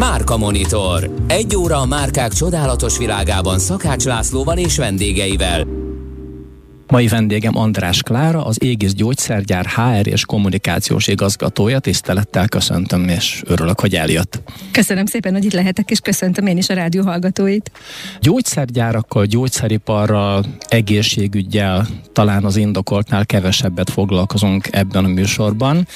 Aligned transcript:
Márka 0.00 0.36
Monitor. 0.36 1.10
Egy 1.26 1.56
óra 1.56 1.76
a 1.76 1.86
márkák 1.86 2.32
csodálatos 2.32 2.98
világában 2.98 3.58
Szakács 3.58 4.04
Lászlóval 4.04 4.58
és 4.58 4.76
vendégeivel. 4.76 5.79
Mai 6.90 7.08
vendégem 7.08 7.56
András 7.56 8.02
Klára, 8.02 8.44
az 8.44 8.62
Égis 8.62 8.94
Gyógyszergyár 8.94 9.66
HR 9.66 10.06
és 10.06 10.24
kommunikációs 10.24 11.06
igazgatója. 11.06 11.78
Tisztelettel 11.78 12.48
köszöntöm, 12.48 13.08
és 13.08 13.42
örülök, 13.46 13.80
hogy 13.80 13.94
eljött. 13.94 14.40
Köszönöm 14.70 15.06
szépen, 15.06 15.32
hogy 15.32 15.44
itt 15.44 15.52
lehetek, 15.52 15.90
és 15.90 16.00
köszöntöm 16.00 16.46
én 16.46 16.56
is 16.56 16.68
a 16.68 16.74
rádió 16.74 17.02
hallgatóit. 17.02 17.70
Gyógyszergyárakkal, 18.20 19.24
gyógyszeriparral, 19.24 20.44
egészségügyel 20.68 21.86
talán 22.12 22.44
az 22.44 22.56
indokoltnál 22.56 23.26
kevesebbet 23.26 23.90
foglalkozunk 23.90 24.68
ebben 24.70 25.04
a 25.04 25.08
műsorban, 25.08 25.86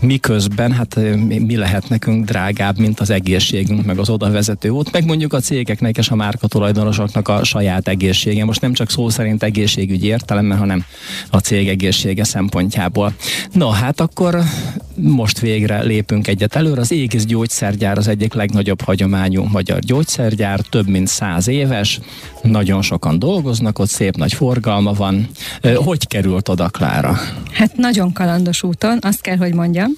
miközben 0.00 0.72
hát 0.72 0.96
mi 1.26 1.56
lehet 1.56 1.88
nekünk 1.88 2.24
drágább, 2.24 2.78
mint 2.78 3.00
az 3.00 3.10
egészségünk, 3.10 3.84
meg 3.84 3.98
az 3.98 4.08
oda 4.08 4.30
vezető 4.30 4.68
út, 4.68 4.92
meg 4.92 5.04
mondjuk 5.04 5.32
a 5.32 5.40
cégeknek 5.40 5.96
és 5.96 6.08
a 6.08 6.14
márka 6.14 6.46
tulajdonosoknak 6.46 7.28
a 7.28 7.44
saját 7.44 7.88
egészsége. 7.88 8.44
Most 8.44 8.60
nem 8.60 8.72
csak 8.72 8.90
szó 8.90 9.08
szerint 9.08 9.42
egészségügyi 9.42 10.06
értelem, 10.06 10.40
értelemben, 10.42 10.58
hanem 10.58 10.84
a 11.30 11.38
cég 11.38 11.68
egészsége 11.68 12.24
szempontjából. 12.24 13.14
No, 13.52 13.70
hát 13.70 14.00
akkor 14.00 14.38
most 14.94 15.40
végre 15.40 15.82
lépünk 15.82 16.28
egyet 16.28 16.54
előre. 16.54 16.80
Az 16.80 16.92
Égis 16.92 17.24
gyógyszergyár 17.24 17.98
az 17.98 18.08
egyik 18.08 18.34
legnagyobb 18.34 18.80
hagyományú 18.80 19.42
magyar 19.42 19.78
gyógyszergyár, 19.78 20.60
több 20.60 20.88
mint 20.88 21.08
száz 21.08 21.48
éves, 21.48 22.00
nagyon 22.42 22.82
sokan 22.82 23.18
dolgoznak, 23.18 23.78
ott 23.78 23.88
szép 23.88 24.16
nagy 24.16 24.32
forgalma 24.32 24.92
van. 24.92 25.28
Hogy 25.74 26.06
került 26.06 26.48
oda, 26.48 26.68
Klára? 26.68 27.16
Hát 27.62 27.76
nagyon 27.76 28.12
kalandos 28.12 28.62
úton, 28.62 28.98
azt 29.00 29.20
kell, 29.20 29.36
hogy 29.36 29.54
mondjam, 29.54 29.90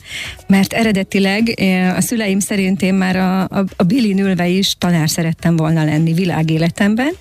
mert 0.47 0.73
eredetileg 0.73 1.55
a 1.97 2.01
szüleim 2.01 2.39
szerint 2.39 2.83
én 2.83 2.95
már 2.95 3.17
a, 3.17 3.41
a, 3.41 3.65
a 3.77 3.83
Bilin 3.83 4.19
ülve 4.19 4.49
is 4.49 4.75
tanár 4.79 5.11
szerettem 5.11 5.57
volna 5.57 5.85
lenni 5.85 6.13
világéletemben, 6.13 7.13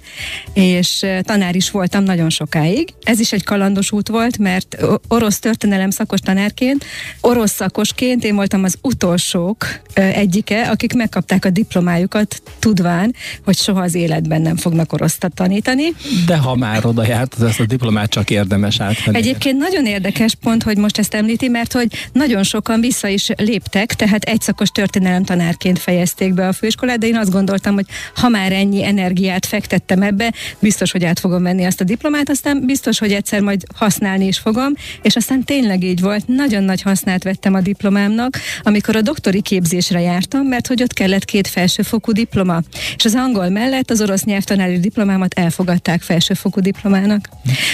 és 0.54 1.06
tanár 1.22 1.56
is 1.56 1.72
voltam 1.72 2.04
nagyon 2.04 2.30
sokáig. 2.30 2.94
Ez 3.04 3.20
is 3.20 3.32
egy 3.32 3.44
kalandos 3.44 3.92
út 3.92 4.08
volt, 4.08 4.38
mert 4.38 4.78
orosz 5.08 5.40
történelem 5.40 5.90
szakos 5.90 6.20
tanárként, 6.20 6.86
orosz 7.22 7.54
szakosként 7.54 8.24
én 8.24 8.36
voltam 8.36 8.64
az 8.64 8.78
utolsók 8.82 9.66
egyike, 9.94 10.62
akik 10.62 10.94
megkapták 10.94 11.46
a 11.46 11.50
diplomájukat, 11.50 12.42
tudván, 12.60 13.16
hogy 13.46 13.58
soha 13.58 13.82
az 13.82 13.96
életben 13.96 14.42
nem 14.42 14.56
fognak 14.56 14.94
orosztat 14.94 15.34
tanítani. 15.34 15.84
De 16.26 16.38
ha 16.38 16.56
már 16.56 16.86
oda 16.86 17.08
járt, 17.08 17.42
ezt 17.42 17.60
a 17.60 17.66
diplomát 17.66 18.10
csak 18.10 18.30
érdemes 18.30 18.80
átvenni. 18.80 19.18
Egyébként 19.18 19.58
nagyon 19.58 19.86
érdekes 19.86 20.32
pont, 20.36 20.64
hogy 20.64 20.78
most 20.78 20.98
ezt 20.98 21.14
említi, 21.14 21.48
mert 21.48 21.74
hogy 21.74 22.10
nagyon 22.12 22.44
sokan 22.44 22.82
vissza 22.82 23.08
is 23.08 23.30
léptek, 23.38 23.94
tehát 23.94 24.24
egy 24.24 24.42
szakos 24.42 24.70
történelem 24.70 25.24
tanárként 25.24 25.80
fejezték 25.80 26.34
be 26.34 26.48
a 26.48 26.54
főiskolát, 26.54 27.00
de 27.00 27.08
én 27.08 27.18
azt 27.18 27.32
gondoltam, 27.32 27.74
hogy 27.74 27.86
ha 28.16 28.30
már 28.30 28.52
ennyi 28.52 28.86
energiát 28.86 29.46
fektettem 29.46 30.02
ebbe, 30.02 30.34
biztos, 30.60 30.92
hogy 30.92 31.04
át 31.04 31.20
fogom 31.20 31.44
venni 31.44 31.66
azt 31.66 31.82
a 31.82 31.84
diplomát, 31.84 32.30
aztán 32.30 32.66
biztos, 32.66 33.00
hogy 33.00 33.12
egyszer 33.12 33.42
majd 33.42 33.64
használni 33.76 34.26
is 34.26 34.38
fogom, 34.38 34.74
és 35.02 35.16
aztán 35.16 35.44
tényleg 35.44 35.84
így 35.84 36.02
volt, 36.02 36.28
nagyon 36.28 36.64
nagy 36.64 36.82
hasznát 36.82 37.24
vettem 37.24 37.54
a 37.54 37.62
diplomámnak, 37.62 38.40
amikor 38.64 38.96
a 38.96 39.02
doktori 39.02 39.42
képzésre 39.42 40.02
jártam, 40.02 40.46
mert 40.46 40.68
hogy 40.68 40.82
ott 40.82 40.94
kellett 40.94 41.26
két 41.26 41.48
felsőfokú 41.48 42.12
diploma, 42.12 42.62
és 42.96 43.06
az 43.06 43.16
angol 43.16 43.50
mellett 43.50 43.90
az 43.90 44.02
orosz 44.02 44.24
nyelvtanári 44.24 44.80
diplomámat 44.80 45.34
elfogadták 45.34 46.02
felsőfokú 46.02 46.62
diplomának. 46.62 47.30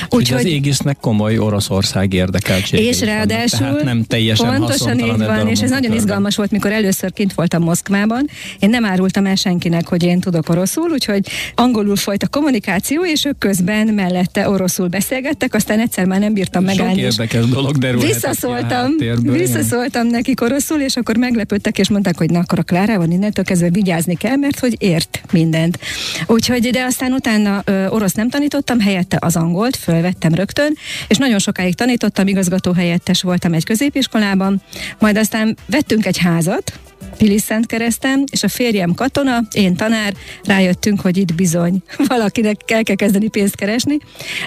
Úgyhogy 0.09 0.37
az 0.37 0.45
égisznek 0.45 0.97
komoly 1.01 1.37
Oroszország 1.37 2.13
érdekeltsége. 2.49 2.89
És 2.89 3.01
ráadásul 3.01 3.67
vannak, 3.67 3.83
nem 3.83 4.03
teljesen 4.03 4.55
pontosan 4.55 4.99
így 4.99 5.17
van, 5.17 5.47
és 5.47 5.61
ez 5.61 5.69
nagyon 5.69 5.93
izgalmas 5.93 6.35
volt, 6.35 6.51
mikor 6.51 6.71
először 6.71 7.13
kint 7.13 7.33
voltam 7.33 7.63
Moszkvában. 7.63 8.29
Én 8.59 8.69
nem 8.69 8.85
árultam 8.85 9.25
el 9.25 9.35
senkinek, 9.35 9.87
hogy 9.87 10.03
én 10.03 10.19
tudok 10.19 10.49
oroszul, 10.49 10.89
úgyhogy 10.91 11.27
angolul 11.55 11.95
folyt 11.95 12.23
a 12.23 12.27
kommunikáció, 12.27 13.05
és 13.05 13.25
ők 13.25 13.37
közben 13.37 13.87
mellette 13.87 14.49
oroszul 14.49 14.87
beszélgettek, 14.87 15.53
aztán 15.53 15.79
egyszer 15.79 16.05
már 16.05 16.19
nem 16.19 16.33
bírtam 16.33 16.63
megállni. 16.63 17.01
Sok 17.01 17.11
érdekes 17.11 17.45
dolog 17.45 17.77
derül. 17.77 17.99
Visszaszóltam, 17.99 18.91
visszaszóltam 19.21 20.07
nekik 20.07 20.41
oroszul, 20.41 20.79
és 20.79 20.95
akkor 20.95 21.17
meglepődtek, 21.17 21.77
és 21.77 21.89
mondták, 21.89 22.17
hogy 22.17 22.29
na 22.29 22.39
akkor 22.39 22.59
a 22.59 22.63
Klárával 22.63 23.09
innentől 23.09 23.45
kezdve 23.45 23.69
vigyázni 23.69 24.15
kell, 24.15 24.35
mert 24.35 24.59
hogy 24.59 24.75
ért 24.77 25.21
mindent. 25.31 25.79
Úgyhogy, 26.27 26.69
de 26.69 26.83
aztán 26.83 27.11
utána 27.13 27.61
ö, 27.65 27.87
orosz 27.87 28.13
nem 28.13 28.29
tanítottam, 28.29 28.79
helyette 28.79 29.17
az 29.19 29.35
angolt, 29.35 29.75
fölvettem 29.75 30.33
rögtön, 30.33 30.73
és 31.07 31.17
nagyon 31.17 31.39
sokáig 31.39 31.75
tanítottam, 31.75 32.27
igazgató 32.29 32.71
helyettes 32.71 33.21
voltam 33.21 33.53
egy 33.53 33.65
középiskolában, 33.65 34.61
majd 34.99 35.17
aztán 35.17 35.57
vettünk 35.65 36.05
egy 36.05 36.17
házat, 36.17 36.79
Szent 37.49 37.65
keresztem, 37.65 38.23
és 38.31 38.43
a 38.43 38.47
férjem 38.47 38.93
katona, 38.93 39.41
én 39.51 39.75
tanár, 39.75 40.13
rájöttünk, 40.43 41.01
hogy 41.01 41.17
itt 41.17 41.35
bizony 41.35 41.81
valakinek 42.07 42.57
kell, 42.65 42.81
kell 42.81 42.95
kezdeni 42.95 43.27
pénzt 43.27 43.55
keresni, 43.55 43.97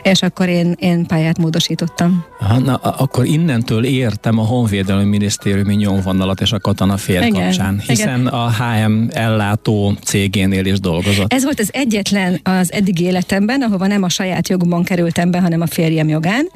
és 0.03 0.23
akkor 0.23 0.49
én, 0.49 0.75
én 0.79 1.07
pályát 1.07 1.39
módosítottam. 1.39 2.25
Ha, 2.39 2.59
na, 2.59 2.75
akkor 2.75 3.27
innentől 3.27 3.85
értem 3.85 4.39
a 4.39 4.43
Honvédelmi 4.43 5.05
Minisztériumi 5.05 5.75
nyomvonalat 5.75 6.41
és 6.41 6.53
a 6.53 6.59
katona 6.59 6.97
fér 6.97 7.23
igen, 7.23 7.33
kapcsán, 7.33 7.83
hiszen 7.87 8.21
igen. 8.21 8.27
a 8.27 8.51
HM 8.51 9.05
ellátó 9.11 9.95
cégénél 10.05 10.67
is 10.67 10.81
dolgozott. 10.81 11.33
Ez 11.33 11.45
volt 11.45 11.61
az 11.61 11.71
egyetlen 11.73 12.41
az 12.43 12.73
eddig 12.73 13.01
életemben, 13.01 13.63
ahova 13.63 13.87
nem 13.87 14.03
a 14.03 14.09
saját 14.09 14.49
jogumon 14.49 14.85
kerültem 14.85 15.31
be, 15.31 15.41
hanem 15.41 15.61
a 15.61 15.67
férjem 15.67 16.09
jogán, 16.09 16.49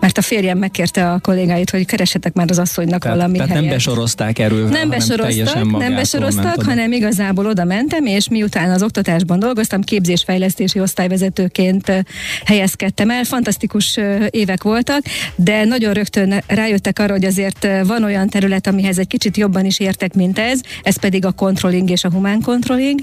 mert 0.00 0.18
a 0.18 0.22
férjem 0.22 0.58
megkérte 0.58 1.10
a 1.10 1.18
kollégáit, 1.18 1.70
hogy 1.70 1.86
keresetek 1.86 2.32
már 2.32 2.46
az 2.50 2.58
asszonynak 2.58 3.02
tehát, 3.02 3.16
valami 3.16 3.34
tehát 3.36 3.48
helyet. 3.48 3.64
nem 3.64 3.74
besorozták 3.74 4.38
erővel, 4.38 4.70
nem 4.70 4.88
besoroztak, 5.44 5.80
nem 5.80 5.94
besoroztak, 5.94 6.62
hanem 6.62 6.92
igazából 6.92 7.46
oda 7.46 7.64
mentem, 7.64 8.06
és 8.06 8.28
miután 8.28 8.70
az 8.70 8.82
oktatásban 8.82 9.38
dolgoztam, 9.38 9.82
képzésfejlesztési 9.82 10.80
osztályvezetőként 10.80 12.04
helyezkedtem 12.44 13.10
el. 13.10 13.24
Fantasztikus 13.24 13.98
évek 14.30 14.62
voltak, 14.62 15.02
de 15.36 15.64
nagyon 15.64 15.92
rögtön 15.92 16.42
rájöttek 16.46 16.98
arra, 16.98 17.12
hogy 17.12 17.24
azért 17.24 17.66
van 17.86 18.04
olyan 18.04 18.28
terület, 18.28 18.66
amihez 18.66 18.98
egy 18.98 19.06
kicsit 19.06 19.36
jobban 19.36 19.64
is 19.64 19.80
értek, 19.80 20.14
mint 20.14 20.38
ez, 20.38 20.60
ez 20.82 20.96
pedig 20.96 21.24
a 21.24 21.32
controlling 21.32 21.90
és 21.90 22.04
a 22.04 22.10
humán 22.10 22.40
controlling. 22.40 23.00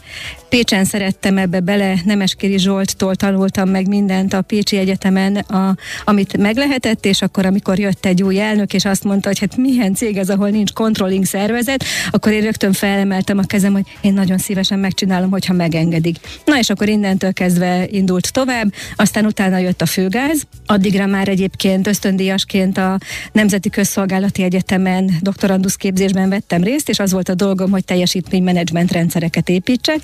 Pécsen 0.50 0.85
szerettem 0.85 1.38
ebbe 1.38 1.59
bele, 1.59 1.94
Nemeskiri 2.06 2.59
Zsolttól 2.59 3.16
tanultam 3.16 3.69
meg 3.69 3.88
mindent 3.88 4.34
a 4.34 4.41
Pécsi 4.41 4.78
Egyetemen, 4.78 5.35
a, 5.35 5.75
amit 6.06 6.38
meg 6.38 6.56
lehetett, 6.56 7.06
és 7.06 7.22
akkor, 7.22 7.46
amikor 7.46 7.80
jött 7.80 8.06
egy 8.06 8.24
új 8.24 8.40
elnök, 8.40 8.74
és 8.74 8.85
azt 8.85 9.03
mondta, 9.03 9.28
hogy 9.28 9.40
hát 9.40 9.57
milyen 9.57 9.94
cég 9.94 10.18
ez, 10.18 10.30
ahol 10.30 10.50
nincs 10.50 10.74
controlling 10.74 11.25
szervezet, 11.25 11.84
akkor 12.12 12.31
én 12.31 12.42
rögtön 12.42 12.74
felemeltem 12.74 13.38
a 13.38 13.44
kezem, 13.44 13.74
hogy 13.74 13.86
én 14.02 14.14
nagyon 14.14 14.38
szívesen 14.38 14.80
megcsinálom, 14.80 15.30
hogyha 15.30 15.53
megengedik. 15.53 16.18
Na 16.46 16.58
és 16.58 16.69
akkor 16.69 16.90
innentől 16.90 17.34
kezdve 17.34 17.88
indult 17.90 18.31
tovább, 18.31 18.74
aztán 18.96 19.25
utána 19.25 19.58
jött 19.58 19.81
a 19.81 19.86
főgáz, 19.86 20.44
addigra 20.66 21.06
már 21.06 21.28
egyébként 21.28 21.88
ösztöndíjasként 21.88 22.78
a 22.78 22.97
Nemzeti 23.31 23.69
Közszolgálati 23.69 24.44
Egyetemen 24.44 25.12
doktorandusz 25.22 25.75
képzésben 25.75 26.30
vettem 26.30 26.64
részt, 26.64 26.90
és 26.90 27.00
az 27.00 27.12
volt 27.12 27.30
a 27.30 27.36
dolgom, 27.36 27.72
hogy 27.72 27.86
teljesítménymenedzsment 27.86 28.92
rendszereket 28.92 29.50
építsek, 29.50 30.00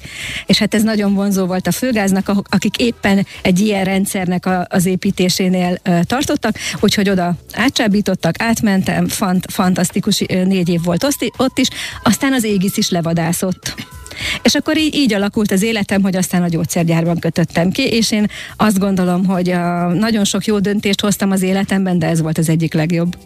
és 0.46 0.58
hát 0.58 0.74
ez 0.74 0.84
nagyon 0.84 1.14
vonzó 1.14 1.46
volt 1.46 1.68
a 1.68 1.72
főgáznak, 1.72 2.32
akik 2.50 2.78
éppen 2.78 3.26
egy 3.42 3.60
ilyen 3.60 3.84
rendszernek 3.84 4.46
az 4.68 4.86
építésénél 4.86 5.78
tartottak, 6.04 6.56
úgyhogy 6.80 7.10
oda 7.10 7.36
átcsábítottak, 7.54 8.36
átmentem, 8.42 9.08
fant, 9.08 9.46
fantasztikus 9.52 10.20
négy 10.28 10.70
év 10.70 10.84
volt 10.84 11.08
ott 11.38 11.60
is, 11.60 11.68
aztán 12.18 12.34
az 12.34 12.44
égisz 12.44 12.78
is 12.78 12.90
levadászott. 12.90 13.74
És 14.42 14.56
akkor 14.56 14.78
így, 14.78 14.96
így 14.96 15.14
alakult 15.14 15.52
az 15.52 15.64
életem, 15.64 16.02
hogy 16.02 16.16
aztán 16.16 16.44
a 16.44 16.48
gyógyszergyárban 16.48 17.20
kötöttem 17.20 17.72
ki, 17.72 17.82
és 17.82 18.12
én 18.12 18.28
azt 18.58 18.80
gondolom, 18.80 19.26
hogy 19.26 19.50
a, 19.50 19.88
nagyon 19.88 20.24
sok 20.24 20.46
jó 20.46 20.60
döntést 20.60 21.02
hoztam 21.02 21.32
az 21.32 21.42
életemben, 21.42 22.00
de 22.00 22.08
ez 22.08 22.22
volt 22.22 22.38
az 22.38 22.50
egyik 22.50 22.74
legjobb. 22.74 23.18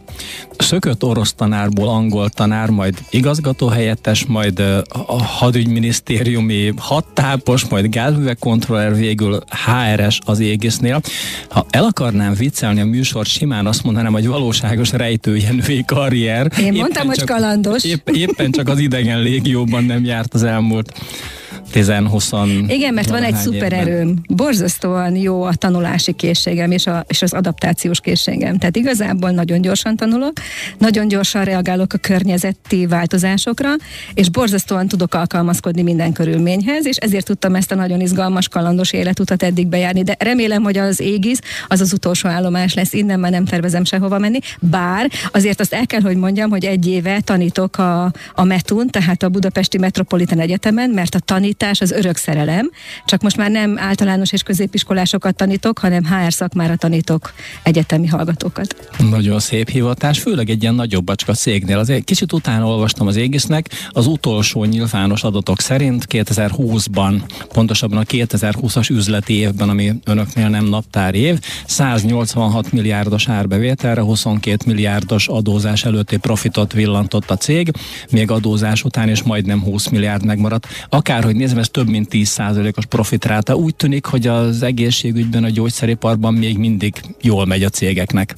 Szökött 0.57 1.03
orosz 1.03 1.33
tanárból 1.33 1.87
angol 1.87 2.29
tanár, 2.29 2.69
majd 2.69 2.97
igazgatóhelyettes, 3.09 4.25
majd 4.25 4.59
a 5.07 5.23
hadügyminisztériumi 5.23 6.73
hattápos, 6.77 7.65
majd 7.65 7.85
gázművek 7.89 8.39
kontroller, 8.39 8.95
végül 8.95 9.39
HRS 9.65 10.19
az 10.25 10.39
égisznél. 10.39 11.01
Ha 11.49 11.65
el 11.69 11.83
akarnám 11.83 12.33
viccelni 12.33 12.81
a 12.81 12.85
műsor, 12.85 13.25
simán 13.25 13.65
azt 13.65 13.83
mondanám, 13.83 14.11
hogy 14.11 14.27
valóságos 14.27 14.91
rejtőjenői 14.91 15.83
karrier. 15.85 16.51
Én 16.59 16.73
mondtam, 16.73 17.07
hogy 17.07 17.15
csak, 17.15 17.25
kalandos. 17.25 17.83
Épp, 17.83 18.09
éppen 18.09 18.51
csak 18.51 18.69
az 18.69 18.79
idegen 18.79 19.21
légióban 19.21 19.83
nem 19.83 20.05
járt 20.05 20.33
az 20.33 20.43
elmúlt 20.43 20.80
juurde 20.81 21.40
10-20 21.73 22.63
Igen, 22.67 22.93
mert 22.93 23.09
van 23.09 23.23
egy 23.23 23.35
szupererőm. 23.35 24.21
Borzasztóan 24.27 25.15
jó 25.15 25.43
a 25.43 25.53
tanulási 25.53 26.13
készségem 26.13 26.71
és, 26.71 26.87
a, 26.87 27.05
és 27.07 27.21
az 27.21 27.33
adaptációs 27.33 27.99
készségem. 27.99 28.57
Tehát 28.57 28.75
igazából 28.75 29.31
nagyon 29.31 29.61
gyorsan 29.61 29.95
tanulok, 29.95 30.33
nagyon 30.77 31.07
gyorsan 31.07 31.43
reagálok 31.43 31.93
a 31.93 31.97
környezeti 31.97 32.85
változásokra, 32.85 33.69
és 34.13 34.29
borzasztóan 34.29 34.87
tudok 34.87 35.13
alkalmazkodni 35.13 35.81
minden 35.81 36.13
körülményhez, 36.13 36.85
és 36.85 36.95
ezért 36.95 37.25
tudtam 37.25 37.55
ezt 37.55 37.71
a 37.71 37.75
nagyon 37.75 38.01
izgalmas, 38.01 38.47
kalandos 38.47 38.93
életutat 38.93 39.43
eddig 39.43 39.67
bejárni. 39.67 40.03
De 40.03 40.15
remélem, 40.19 40.63
hogy 40.63 40.77
az 40.77 40.99
égisz 40.99 41.41
az 41.67 41.81
az 41.81 41.93
utolsó 41.93 42.29
állomás 42.29 42.73
lesz, 42.73 42.93
innen 42.93 43.19
már 43.19 43.31
nem 43.31 43.45
tervezem 43.45 43.83
sehova 43.83 44.17
menni, 44.17 44.39
bár 44.59 45.11
azért 45.31 45.59
azt 45.59 45.73
el 45.73 45.85
kell, 45.85 46.01
hogy 46.01 46.15
mondjam, 46.15 46.49
hogy 46.49 46.65
egy 46.65 46.87
éve 46.87 47.19
tanítok 47.21 47.77
a, 47.77 48.11
a 48.33 48.43
METUN, 48.43 48.87
tehát 48.87 49.23
a 49.23 49.29
Budapesti 49.29 49.77
Metropolitan 49.77 50.39
Egyetemen, 50.39 50.89
mert 50.89 51.15
a 51.15 51.19
tanítás 51.61 51.81
az 51.81 51.97
örök 51.97 52.17
szerelem, 52.17 52.71
csak 53.05 53.21
most 53.21 53.37
már 53.37 53.51
nem 53.51 53.77
általános 53.77 54.31
és 54.31 54.43
középiskolásokat 54.43 55.35
tanítok, 55.35 55.79
hanem 55.79 56.05
HR 56.05 56.33
szakmára 56.33 56.75
tanítok 56.75 57.33
egyetemi 57.63 58.07
hallgatókat. 58.07 58.75
Nagyon 59.09 59.39
szép 59.39 59.69
hivatás, 59.69 60.19
főleg 60.19 60.49
egy 60.49 60.61
ilyen 60.61 60.75
nagyobb 60.75 61.03
bacska 61.03 61.33
cégnél. 61.33 61.77
Azért 61.77 62.03
kicsit 62.03 62.33
utána 62.33 62.67
olvastam 62.67 63.07
az 63.07 63.15
égisznek, 63.15 63.69
az 63.89 64.07
utolsó 64.07 64.63
nyilvános 64.63 65.23
adatok 65.23 65.59
szerint 65.59 66.05
2020-ban, 66.09 67.21
pontosabban 67.53 67.97
a 67.97 68.03
2020-as 68.03 68.91
üzleti 68.91 69.33
évben, 69.33 69.69
ami 69.69 69.93
önöknél 70.03 70.49
nem 70.49 70.65
naptár 70.65 71.15
év, 71.15 71.39
186 71.65 72.71
milliárdos 72.71 73.27
árbevételre, 73.27 74.01
22 74.01 74.63
milliárdos 74.65 75.27
adózás 75.27 75.85
előtti 75.85 76.17
profitot 76.17 76.73
villantott 76.73 77.31
a 77.31 77.37
cég, 77.37 77.71
még 78.11 78.31
adózás 78.31 78.83
után 78.83 79.09
is 79.09 79.23
majdnem 79.23 79.61
20 79.61 79.87
milliárd 79.87 80.25
megmaradt. 80.25 80.67
Akárhogy 80.89 81.35
nézem, 81.53 81.63
ez 81.63 81.69
több 81.69 81.87
mint 81.87 82.07
10%-os 82.11 82.85
profitráta. 82.85 83.55
Úgy 83.55 83.75
tűnik, 83.75 84.05
hogy 84.05 84.27
az 84.27 84.63
egészségügyben, 84.63 85.43
a 85.43 85.49
gyógyszeriparban 85.49 86.33
még 86.33 86.57
mindig 86.57 87.01
jól 87.21 87.45
megy 87.45 87.63
a 87.63 87.69
cégeknek. 87.69 88.35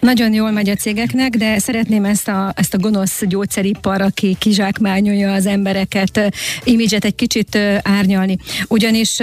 Nagyon 0.00 0.32
jól 0.32 0.50
megy 0.50 0.68
a 0.68 0.74
cégeknek, 0.74 1.36
de 1.36 1.58
szeretném 1.58 2.04
ezt 2.04 2.28
a, 2.28 2.52
ezt 2.56 2.74
a 2.74 2.78
gonosz 2.78 3.22
gyógyszeripar, 3.26 4.00
aki 4.00 4.36
kizsákmányolja 4.38 5.32
az 5.32 5.46
embereket, 5.46 6.32
imidzset 6.64 7.04
egy 7.04 7.14
kicsit 7.14 7.58
árnyalni. 7.82 8.36
Ugyanis 8.68 9.18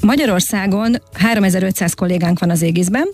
Magyarországon 0.00 0.96
3500 1.12 1.94
kollégánk 1.94 2.38
van 2.38 2.50
az 2.50 2.62
égészben, 2.62 3.08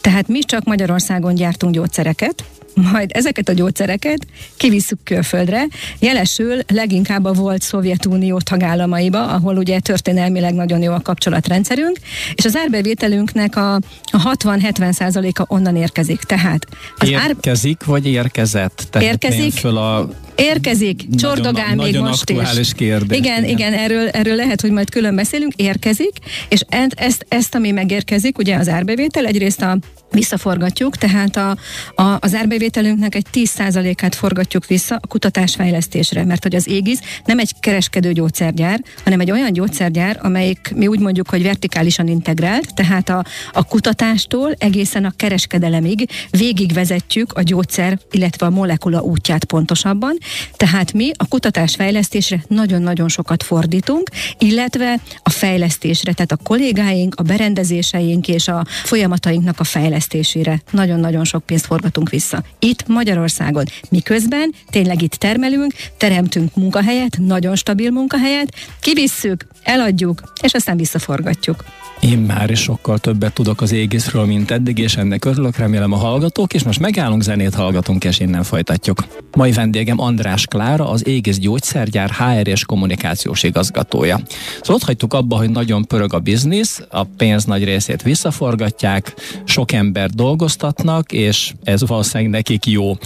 tehát 0.00 0.28
mi 0.28 0.38
csak 0.38 0.64
Magyarországon 0.64 1.34
gyártunk 1.34 1.74
gyógyszereket, 1.74 2.44
majd 2.76 3.10
ezeket 3.12 3.48
a 3.48 3.52
gyógyszereket 3.52 4.26
kivisszük 4.56 4.98
külföldre, 5.04 5.66
jelesül 5.98 6.58
leginkább 6.66 7.24
a 7.24 7.32
volt 7.32 7.62
Szovjetunió 7.62 8.38
tagállamaiba, 8.38 9.26
ahol 9.26 9.56
ugye 9.56 9.80
történelmileg 9.80 10.54
nagyon 10.54 10.82
jó 10.82 10.92
a 10.92 11.00
kapcsolatrendszerünk, 11.00 11.98
és 12.34 12.44
az 12.44 12.56
árbevételünknek 12.56 13.56
a, 13.56 13.74
a 14.04 14.34
60-70 14.36 14.92
százaléka 14.92 15.44
onnan 15.48 15.76
érkezik. 15.76 16.20
Tehát 16.20 16.66
az 16.98 17.08
érkezik, 17.08 17.78
ár... 17.80 17.88
vagy 17.88 18.06
érkezett? 18.06 18.86
Tehát 18.90 19.08
érkezik, 19.08 19.52
föl 19.52 19.76
a 19.76 20.08
Érkezik, 20.36 21.14
csordogál 21.14 21.74
nagyon, 21.74 21.84
még 21.84 21.92
nagyon 21.92 22.08
most 22.08 22.30
is. 22.30 22.72
Kérdés, 22.74 23.18
igen, 23.18 23.44
igen, 23.44 23.44
igen 23.44 23.72
erről, 23.72 24.08
erről 24.08 24.34
lehet, 24.34 24.60
hogy 24.60 24.70
majd 24.70 24.90
külön 24.90 25.14
beszélünk, 25.14 25.52
érkezik, 25.54 26.12
és 26.48 26.60
ezt, 26.94 27.26
ezt, 27.28 27.54
ami 27.54 27.70
megérkezik, 27.70 28.38
ugye 28.38 28.56
az 28.56 28.68
árbevétel, 28.68 29.26
egyrészt 29.26 29.62
a 29.62 29.78
visszaforgatjuk, 30.10 30.96
tehát 30.96 31.36
a, 31.36 31.56
a, 32.02 32.16
az 32.20 32.34
árbevételünknek 32.66 33.14
egy 33.14 33.26
10%-át 33.32 34.14
forgatjuk 34.14 34.66
vissza 34.66 34.98
a 35.00 35.06
kutatásfejlesztésre, 35.06 36.24
mert 36.24 36.42
hogy 36.42 36.54
az 36.54 36.68
égisz 36.68 37.00
nem 37.24 37.38
egy 37.38 37.52
kereskedő 37.60 38.12
gyógyszergyár, 38.12 38.80
hanem 39.04 39.20
egy 39.20 39.30
olyan 39.30 39.52
gyógyszergyár, 39.52 40.18
amelyik 40.22 40.72
mi 40.74 40.86
úgy 40.86 40.98
mondjuk, 40.98 41.28
hogy 41.28 41.42
vertikálisan 41.42 42.08
integrált, 42.08 42.74
tehát 42.74 43.08
a, 43.08 43.24
a 43.52 43.64
kutatástól 43.64 44.52
egészen 44.58 45.04
a 45.04 45.12
kereskedelemig 45.16 46.10
végigvezetjük 46.30 47.32
a 47.32 47.42
gyógyszer, 47.42 47.98
illetve 48.10 48.46
a 48.46 48.50
molekula 48.50 49.00
útját 49.00 49.44
pontosabban, 49.44 50.18
tehát 50.56 50.92
mi 50.92 51.10
a 51.16 51.28
kutatásfejlesztésre 51.28 52.44
nagyon-nagyon 52.48 53.08
sokat 53.08 53.42
fordítunk, 53.42 54.10
illetve 54.38 55.00
a 55.22 55.30
fejlesztésre, 55.30 56.12
tehát 56.12 56.32
a 56.32 56.36
kollégáink, 56.42 57.14
a 57.14 57.22
berendezéseink 57.22 58.28
és 58.28 58.48
a 58.48 58.66
folyamatainknak 58.84 59.60
a 59.60 59.64
fejlesztésére 59.64 60.62
nagyon-nagyon 60.70 61.24
sok 61.24 61.46
pénzt 61.46 61.66
forgatunk 61.66 62.10
vissza. 62.10 62.42
Itt 62.58 62.86
Magyarországon. 62.86 63.64
Miközben 63.90 64.54
tényleg 64.70 65.02
itt 65.02 65.12
termelünk, 65.12 65.72
teremtünk 65.96 66.54
munkahelyet, 66.54 67.18
nagyon 67.18 67.56
stabil 67.56 67.90
munkahelyet, 67.90 68.54
kivisszük, 68.80 69.46
eladjuk, 69.62 70.22
és 70.42 70.52
aztán 70.52 70.76
visszaforgatjuk. 70.76 71.64
Én 72.00 72.18
már 72.18 72.50
is 72.50 72.60
sokkal 72.60 72.98
többet 72.98 73.32
tudok 73.32 73.60
az 73.60 73.72
égészről, 73.72 74.24
mint 74.24 74.50
eddig, 74.50 74.78
és 74.78 74.96
ennek 74.96 75.24
örülök, 75.24 75.56
remélem 75.56 75.92
a 75.92 75.96
hallgatók, 75.96 76.54
és 76.54 76.62
most 76.62 76.80
megállunk, 76.80 77.22
zenét 77.22 77.54
hallgatunk, 77.54 78.04
és 78.04 78.20
innen 78.20 78.42
folytatjuk. 78.42 79.04
Mai 79.36 79.52
vendégem 79.52 80.00
András 80.00 80.46
Klára, 80.46 80.90
az 80.90 81.06
égész 81.06 81.38
gyógyszergyár 81.38 82.10
HR 82.10 82.48
és 82.48 82.64
kommunikációs 82.64 83.42
igazgatója. 83.42 84.20
Szóval 84.60 84.76
ott 84.76 84.82
hagytuk 84.82 85.14
abba, 85.14 85.36
hogy 85.36 85.50
nagyon 85.50 85.84
pörög 85.84 86.14
a 86.14 86.18
biznisz, 86.18 86.82
a 86.90 87.04
pénz 87.04 87.44
nagy 87.44 87.64
részét 87.64 88.02
visszaforgatják, 88.02 89.14
sok 89.44 89.72
ember 89.72 90.10
dolgoztatnak, 90.10 91.12
és 91.12 91.52
ez 91.64 91.86
valószínűleg 91.86 92.35
nekik 92.36 92.66
jó. 92.66 92.96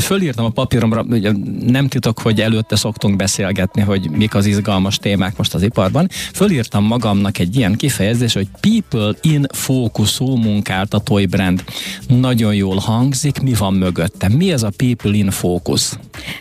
Fölírtam 0.00 0.44
a 0.44 0.48
papíromra, 0.48 1.02
ugye 1.02 1.32
nem 1.66 1.88
titok, 1.88 2.18
hogy 2.18 2.40
előtte 2.40 2.76
szoktunk 2.76 3.16
beszélgetni, 3.16 3.82
hogy 3.82 4.10
mik 4.10 4.34
az 4.34 4.46
izgalmas 4.46 4.96
témák 4.96 5.36
most 5.36 5.54
az 5.54 5.62
iparban. 5.62 6.08
Fölírtam 6.34 6.84
magamnak 6.84 7.38
egy 7.38 7.56
ilyen 7.56 7.74
kifejezés, 7.74 8.32
hogy 8.32 8.48
People 8.60 9.14
in 9.20 9.46
fókuszú 9.54 10.36
munkáltatói 10.36 11.26
brand. 11.26 11.64
Nagyon 12.08 12.54
jól 12.54 12.76
hangzik, 12.76 13.40
mi 13.40 13.54
van 13.54 13.74
mögötte? 13.74 14.28
Mi 14.28 14.52
ez 14.52 14.62
a 14.62 14.70
People 14.76 15.16
in 15.16 15.30
Focus? 15.30 15.90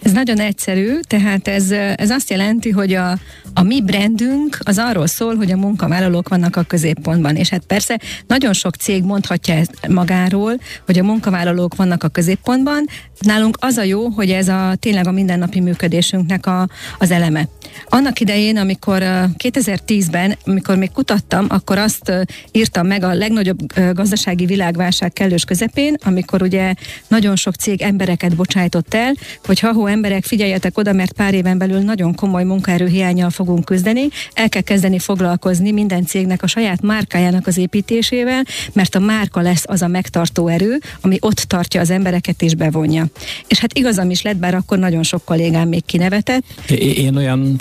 Ez 0.02 0.12
nagyon 0.12 0.40
egyszerű, 0.40 1.00
tehát 1.08 1.48
ez, 1.48 1.72
ez 1.96 2.10
azt 2.10 2.30
jelenti, 2.30 2.70
hogy 2.70 2.94
a, 2.94 3.18
a 3.54 3.64
mi 3.64 3.82
brandünk 3.82 4.60
az 4.64 4.78
arról 4.78 5.08
szól, 5.08 5.36
hogy 5.36 5.52
a 5.52 5.58
munkavállalók 5.58 6.30
vannak 6.30 6.56
a 6.56 6.62
középpontban, 6.62 7.36
és 7.36 7.50
hát 7.50 7.64
persze 7.68 8.00
nagyon 8.28 8.54
sok 8.54 8.76
cég 8.76 9.04
mondhatja 9.04 9.54
ezt 9.54 9.88
magáról, 9.88 10.54
hogy 10.86 11.00
a 11.00 11.04
munkavállalók 11.04 11.76
vannak 11.76 12.04
a 12.04 12.08
középpontban. 12.08 12.36
Nálunk 13.20 13.58
az 13.60 13.78
a 13.78 13.84
jó, 13.84 14.08
hogy 14.08 14.32
ez 14.32 14.48
a 14.48 14.76
tényleg 14.80 15.08
a 15.08 15.12
mindennapi 15.12 15.60
működésünknek 15.60 16.46
a, 16.46 16.68
az 16.98 17.12
eleme. 17.12 17.48
Annak 17.90 18.20
idején, 18.20 18.58
amikor 18.58 19.02
2010-ben, 19.44 20.38
amikor 20.46 20.78
még 20.78 20.92
kutattam, 20.92 21.46
akkor 21.50 21.78
azt 21.78 22.28
írtam 22.52 22.88
meg 22.88 23.04
a 23.04 23.14
legnagyobb 23.14 23.58
gazdasági 23.94 24.46
világválság 24.46 25.14
kellős 25.14 25.44
közepén, 25.44 25.96
amikor 26.04 26.42
ugye 26.42 26.74
nagyon 27.08 27.36
sok 27.36 27.56
cég 27.56 27.82
embereket 27.82 28.36
bocsájtott 28.36 28.94
el, 28.94 29.14
hogy 29.46 29.60
ha 29.60 29.90
emberek, 29.90 30.24
figyeljetek 30.24 30.78
oda, 30.78 30.94
mert 30.94 31.12
pár 31.12 31.34
éven 31.34 31.58
belül 31.58 31.80
nagyon 31.80 32.16
komoly 32.16 32.44
munkaerőhiányjal 32.44 33.30
fogunk 33.30 33.66
küzdeni, 33.66 34.08
el 34.34 34.50
kell 34.50 34.62
kezdeni 34.62 35.00
foglalkozni 35.00 35.72
minden 35.72 36.06
cégnek 36.06 36.44
a 36.44 36.48
saját 36.48 36.82
márkájának 36.82 37.48
az 37.48 37.58
építésével, 37.58 38.44
mert 38.74 38.96
a 38.96 39.00
márka 39.00 39.42
lesz 39.42 39.64
az 39.68 39.82
a 39.82 39.88
megtartó 39.88 40.48
erő, 40.48 40.80
ami 41.02 41.18
ott 41.20 41.40
tartja 41.40 41.82
az 41.82 41.90
embereket 41.90 42.27
és 42.42 42.56
bevonja. 42.56 43.06
És 43.48 43.60
hát 43.60 43.78
igazam 43.78 44.10
is 44.10 44.22
lett, 44.22 44.38
bár 44.38 44.56
akkor 44.56 44.78
nagyon 44.78 45.04
sok 45.04 45.26
kollégám 45.26 45.68
még 45.68 45.86
kinevetett. 45.86 46.44
Én 46.78 47.16
olyan 47.16 47.56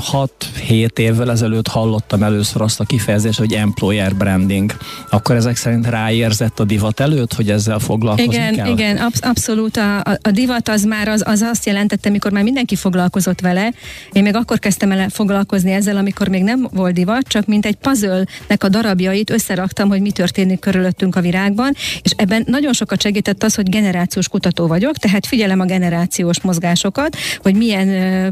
6-7 0.68 0.98
évvel 0.98 1.30
ezelőtt 1.30 1.68
hallottam 1.68 2.22
először 2.22 2.62
azt 2.62 2.80
a 2.80 2.84
kifejezést, 2.84 3.38
hogy 3.38 3.52
employer 3.52 4.14
branding. 4.14 4.76
Akkor 5.10 5.36
ezek 5.36 5.56
szerint 5.56 5.86
ráérzett 5.86 6.60
a 6.60 6.64
divat 6.64 7.00
előtt, 7.00 7.32
hogy 7.32 7.50
ezzel 7.50 7.78
foglalkozni 7.78 8.32
igen, 8.32 8.54
kell? 8.54 8.70
Igen, 8.70 8.96
absz- 8.96 9.24
abszolút. 9.24 9.76
A, 9.76 9.98
a, 9.98 10.18
a 10.22 10.30
divat 10.30 10.68
az 10.68 10.84
már 10.84 11.08
az, 11.08 11.22
az 11.26 11.40
azt 11.40 11.66
jelentette, 11.66 12.10
mikor 12.10 12.32
már 12.32 12.42
mindenki 12.42 12.76
foglalkozott 12.76 13.40
vele. 13.40 13.72
Én 14.12 14.22
még 14.22 14.34
akkor 14.34 14.58
kezdtem 14.58 14.90
el 14.90 15.08
foglalkozni 15.08 15.72
ezzel, 15.72 15.96
amikor 15.96 16.28
még 16.28 16.42
nem 16.42 16.68
volt 16.72 16.94
divat, 16.94 17.28
csak 17.28 17.46
mint 17.46 17.66
egy 17.66 17.74
puzzle-nek 17.74 18.64
a 18.64 18.68
darabjait 18.68 19.30
összeraktam, 19.30 19.88
hogy 19.88 20.00
mi 20.00 20.10
történik 20.10 20.58
körülöttünk 20.58 21.16
a 21.16 21.20
virágban, 21.20 21.74
és 22.02 22.10
ebben 22.16 22.44
nagyon 22.46 22.72
sokat 22.72 23.00
segített 23.00 23.42
az, 23.42 23.54
hogy 23.54 23.68
generációs 23.68 24.28
kutató 24.56 24.66
vagyok, 24.66 24.96
tehát 24.96 25.26
figyelem 25.26 25.60
a 25.60 25.64
generációs 25.64 26.40
mozgásokat, 26.40 27.16
hogy 27.42 27.54
milyen 27.54 27.88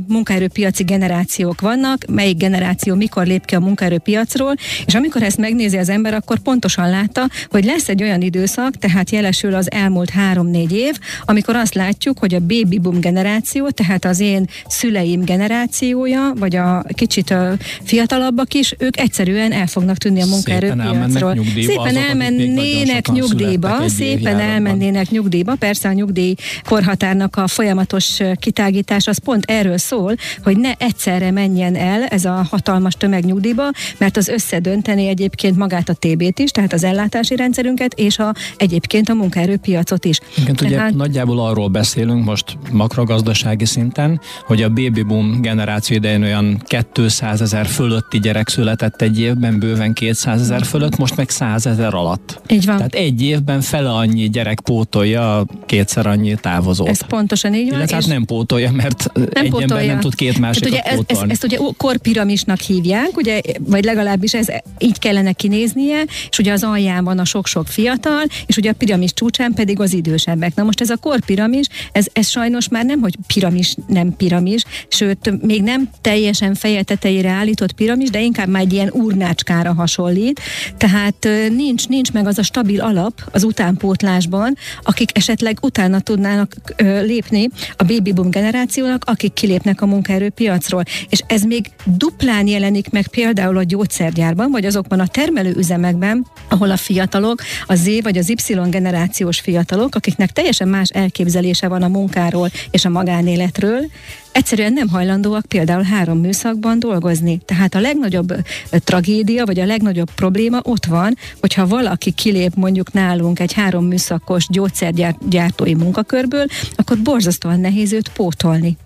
munkaerőpiaci 0.08 0.84
generációk 0.84 1.60
vannak, 1.60 2.04
melyik 2.08 2.36
generáció 2.36 2.94
mikor 2.94 3.26
lép 3.26 3.44
ki 3.44 3.54
a 3.54 3.60
munkaerőpiacról, 3.60 4.54
és 4.86 4.94
amikor 4.94 5.22
ezt 5.22 5.38
megnézi 5.38 5.76
az 5.76 5.88
ember, 5.88 6.14
akkor 6.14 6.38
pontosan 6.38 6.90
látta, 6.90 7.28
hogy 7.50 7.64
lesz 7.64 7.88
egy 7.88 8.02
olyan 8.02 8.20
időszak, 8.20 8.76
tehát 8.78 9.10
jelesül 9.10 9.54
az 9.54 9.70
elmúlt 9.70 10.10
három-négy 10.10 10.72
év, 10.72 10.98
amikor 11.24 11.56
azt 11.56 11.74
látjuk, 11.74 12.18
hogy 12.18 12.34
a 12.34 12.40
baby 12.40 12.78
boom 12.78 13.00
generáció, 13.00 13.68
tehát 13.68 14.04
az 14.04 14.20
én 14.20 14.46
szüleim 14.66 15.24
generációja, 15.24 16.32
vagy 16.38 16.56
a 16.56 16.84
kicsit 16.88 17.34
fiatalabbak 17.82 18.54
is, 18.54 18.74
ők 18.78 18.98
egyszerűen 18.98 19.52
el 19.52 19.66
fognak 19.66 19.96
tűnni 19.96 20.22
a 20.22 20.26
munkaerőpiacról. 20.26 21.38
Szépen 21.66 21.96
elmennének 21.96 23.08
nyugdíjba, 23.08 23.88
szépen 23.88 24.38
elmennének 24.38 25.10
nyugdíjba, 25.10 25.54
persze 25.54 25.88
a 25.88 25.92
nyugdíj 25.92 26.13
korhat 26.62 26.94
korhatárnak 26.94 27.37
a 27.37 27.49
folyamatos 27.49 28.21
kitágítás 28.38 29.06
az 29.06 29.18
pont 29.18 29.44
erről 29.44 29.78
szól, 29.78 30.14
hogy 30.42 30.56
ne 30.56 30.73
egyszerre 30.78 31.30
menjen 31.30 31.76
el 31.76 32.04
ez 32.04 32.25
a 32.25 32.47
hatalmas 32.50 32.94
tömegnyugdíjba, 32.99 33.71
mert 33.99 34.16
az 34.16 34.28
összedönteni 34.28 35.06
egyébként 35.06 35.56
magát 35.56 35.88
a 35.88 35.94
TB-t 35.94 36.38
is, 36.38 36.50
tehát 36.50 36.73
az 36.73 36.85
ellátási 36.85 37.37
rendszerünket, 37.37 37.94
és 37.94 38.18
a, 38.18 38.35
egyébként 38.56 39.09
a 39.09 39.14
munkaerőpiacot 39.14 40.04
is. 40.04 40.21
Igen, 40.37 40.54
tehát... 40.54 40.90
ugye 40.90 40.97
nagyjából 40.97 41.40
arról 41.40 41.68
beszélünk 41.68 42.25
most 42.25 42.59
makrogazdasági 42.73 43.64
szinten, 43.64 44.21
hogy 44.47 44.62
a 44.62 44.68
baby 44.68 45.02
boom 45.02 45.40
generáció 45.40 45.97
idején 45.97 46.23
olyan 46.23 46.62
200 46.92 47.40
ezer 47.40 47.66
fölötti 47.66 48.18
gyerek 48.18 48.49
született 48.49 49.02
egy 49.02 49.21
évben, 49.21 49.59
bőven 49.59 49.92
200 49.92 50.40
ezer 50.40 50.64
fölött, 50.64 50.97
most 50.97 51.16
meg 51.16 51.30
100 51.30 51.66
ezer 51.66 51.94
alatt. 51.94 52.40
Így 52.49 52.66
van. 52.66 52.76
Tehát 52.76 52.94
egy 52.94 53.23
évben 53.23 53.61
fele 53.61 53.90
annyi 53.90 54.28
gyerek 54.28 54.61
pótolja 54.61 55.38
a 55.38 55.47
kétszer 55.66 56.03
annyi 56.06 56.34
távozót. 56.40 56.88
Ez 56.88 57.06
pontosan 57.06 57.54
így 57.54 57.68
van. 57.68 57.78
Illetve 57.78 57.96
hát 57.96 58.06
nem 58.06 58.25
pótolja, 58.25 58.70
mert 58.70 59.11
nem 59.14 59.28
egy 59.32 59.50
pótolja. 59.50 59.66
ember 59.75 59.87
nem 59.87 60.00
tud 60.00 60.14
két 60.14 60.38
másikat 60.38 60.68
ugye 60.68 60.80
pótolni. 60.80 61.04
Ezt, 61.06 61.20
ezt, 61.20 61.30
ezt 61.30 61.44
ugye 61.44 61.58
korpiramisnak 61.76 62.61
hívják, 62.61 63.16
ugye, 63.16 63.40
vagy 63.58 63.84
legalábbis 63.84 64.34
ez 64.34 64.46
így 64.78 64.99
kellene 64.99 65.32
kinéznie, 65.32 66.02
és 66.30 66.38
ugye 66.38 66.52
az 66.52 66.62
alján 66.62 67.04
van 67.04 67.18
a 67.18 67.25
sok-sok 67.25 67.66
fiatal, 67.66 68.25
és 68.46 68.56
ugye 68.56 68.70
a 68.70 68.75
piramis 68.75 69.12
csúcsán 69.12 69.52
pedig 69.52 69.80
az 69.80 69.92
idősebbek. 69.92 70.54
Na 70.54 70.62
most 70.62 70.80
ez 70.80 70.90
a 70.90 70.96
korpiramis, 70.96 71.66
ez, 71.92 72.06
ez 72.12 72.28
sajnos 72.28 72.68
már 72.68 72.84
nem, 72.84 73.00
hogy 73.00 73.16
piramis, 73.26 73.75
nem 73.87 74.16
piramis, 74.16 74.62
sőt, 74.88 75.42
még 75.46 75.62
nem 75.62 75.90
teljesen 76.00 76.54
feje 76.54 76.82
tetejére 76.82 77.30
állított 77.30 77.73
piramis, 77.73 78.11
de 78.11 78.20
inkább 78.23 78.49
már 78.49 78.62
egy 78.62 78.73
ilyen 78.73 78.90
urnácskára 78.92 79.75
hasonlít. 79.75 80.40
Tehát 80.76 81.28
nincs, 81.56 81.88
nincs 81.88 82.12
meg 82.12 82.26
az 82.26 82.38
a 82.38 82.42
stabil 82.42 82.80
alap 82.80 83.28
az 83.32 83.44
utánpótlásban, 83.44 84.56
akik 84.82 85.11
esetleg 85.16 85.58
utána 85.62 85.93
tudnának 86.00 86.54
ö, 86.76 87.02
lépni 87.02 87.48
a 87.76 87.84
baby 87.84 88.12
boom 88.12 88.30
generációnak, 88.30 89.02
akik 89.06 89.32
kilépnek 89.32 89.82
a 89.82 89.86
munkaerőpiacról. 89.86 90.82
És 91.08 91.22
ez 91.26 91.42
még 91.42 91.70
duplán 91.84 92.46
jelenik 92.46 92.90
meg 92.90 93.08
például 93.08 93.56
a 93.56 93.62
gyógyszergyárban, 93.62 94.50
vagy 94.50 94.64
azokban 94.64 95.00
a 95.00 95.06
termelőüzemekben, 95.06 96.26
ahol 96.48 96.70
a 96.70 96.76
fiatalok, 96.76 97.42
a 97.66 97.74
Z 97.74 98.02
vagy 98.02 98.18
az 98.18 98.30
Y 98.30 98.54
generációs 98.70 99.40
fiatalok, 99.40 99.94
akiknek 99.94 100.30
teljesen 100.30 100.68
más 100.68 100.88
elképzelése 100.88 101.68
van 101.68 101.82
a 101.82 101.88
munkáról 101.88 102.50
és 102.70 102.84
a 102.84 102.88
magánéletről, 102.88 103.86
egyszerűen 104.34 104.72
nem 104.72 104.88
hajlandóak 104.88 105.44
például 105.46 105.82
három 105.82 106.18
műszakban 106.18 106.78
dolgozni. 106.78 107.40
Tehát 107.44 107.74
a 107.74 107.80
legnagyobb 107.80 108.34
tragédia, 108.70 109.44
vagy 109.44 109.60
a 109.60 109.66
legnagyobb 109.66 110.10
probléma 110.14 110.60
ott 110.62 110.84
van, 110.84 111.16
hogyha 111.40 111.66
valaki 111.66 112.10
kilép 112.10 112.54
mondjuk 112.54 112.92
nálunk 112.92 113.40
egy 113.40 113.52
három 113.52 113.84
műszakos 113.84 114.46
gyógyszergyártói 114.48 115.74
munkakörből, 115.74 116.46
akkor 116.74 116.98
borzasztóan 116.98 117.60
nehéz 117.60 117.92
őt 117.92 118.08
pótolni. 118.08 118.76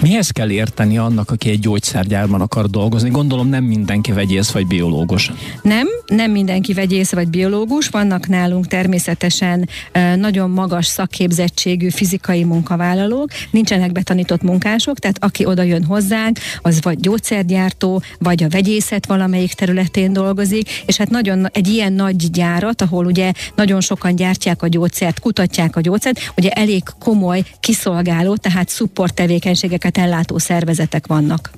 Mihez 0.00 0.30
kell 0.30 0.50
érteni 0.50 0.98
annak, 0.98 1.30
aki 1.30 1.50
egy 1.50 1.60
gyógyszergyárban 1.60 2.40
akar 2.40 2.70
dolgozni? 2.70 3.10
Gondolom 3.10 3.48
nem 3.48 3.64
mindenki 3.64 4.12
vegyész 4.12 4.50
vagy 4.50 4.66
biológus. 4.66 5.32
Nem, 5.62 5.86
nem 6.06 6.30
mindenki 6.30 6.72
vegyész 6.72 7.12
vagy 7.12 7.28
biológus. 7.28 7.88
Vannak 7.88 8.28
nálunk 8.28 8.66
természetesen 8.66 9.68
nagyon 10.16 10.50
magas 10.50 10.86
szakképzettségű 10.86 11.88
fizikai 11.88 12.44
munkavállalók, 12.44 13.30
nincsenek 13.50 13.92
betanított 13.92 14.42
munkások, 14.42 14.98
tehát 14.98 15.16
aki 15.24 15.44
oda 15.44 15.62
jön 15.62 15.84
hozzánk, 15.84 16.38
az 16.62 16.82
vagy 16.82 17.00
gyógyszergyártó, 17.00 18.02
vagy 18.18 18.42
a 18.42 18.48
vegyészet 18.48 19.06
valamelyik 19.06 19.52
területén 19.52 20.12
dolgozik, 20.12 20.70
és 20.86 20.96
hát 20.96 21.10
nagyon 21.10 21.46
egy 21.52 21.68
ilyen 21.68 21.92
nagy 21.92 22.30
gyárat, 22.30 22.82
ahol 22.82 23.06
ugye 23.06 23.32
nagyon 23.54 23.80
sokan 23.80 24.16
gyártják 24.16 24.62
a 24.62 24.68
gyógyszert, 24.68 25.20
kutatják 25.20 25.76
a 25.76 25.80
gyógyszert, 25.80 26.32
ugye 26.36 26.50
elég 26.50 26.82
komoly 26.98 27.44
kiszolgáló, 27.60 28.36
tehát 28.36 28.70
support 28.70 29.14
tevékenység 29.14 29.67
tevékenységeket 29.68 29.98
ellátó 29.98 30.38
szervezetek 30.38 31.06
vannak. 31.06 31.50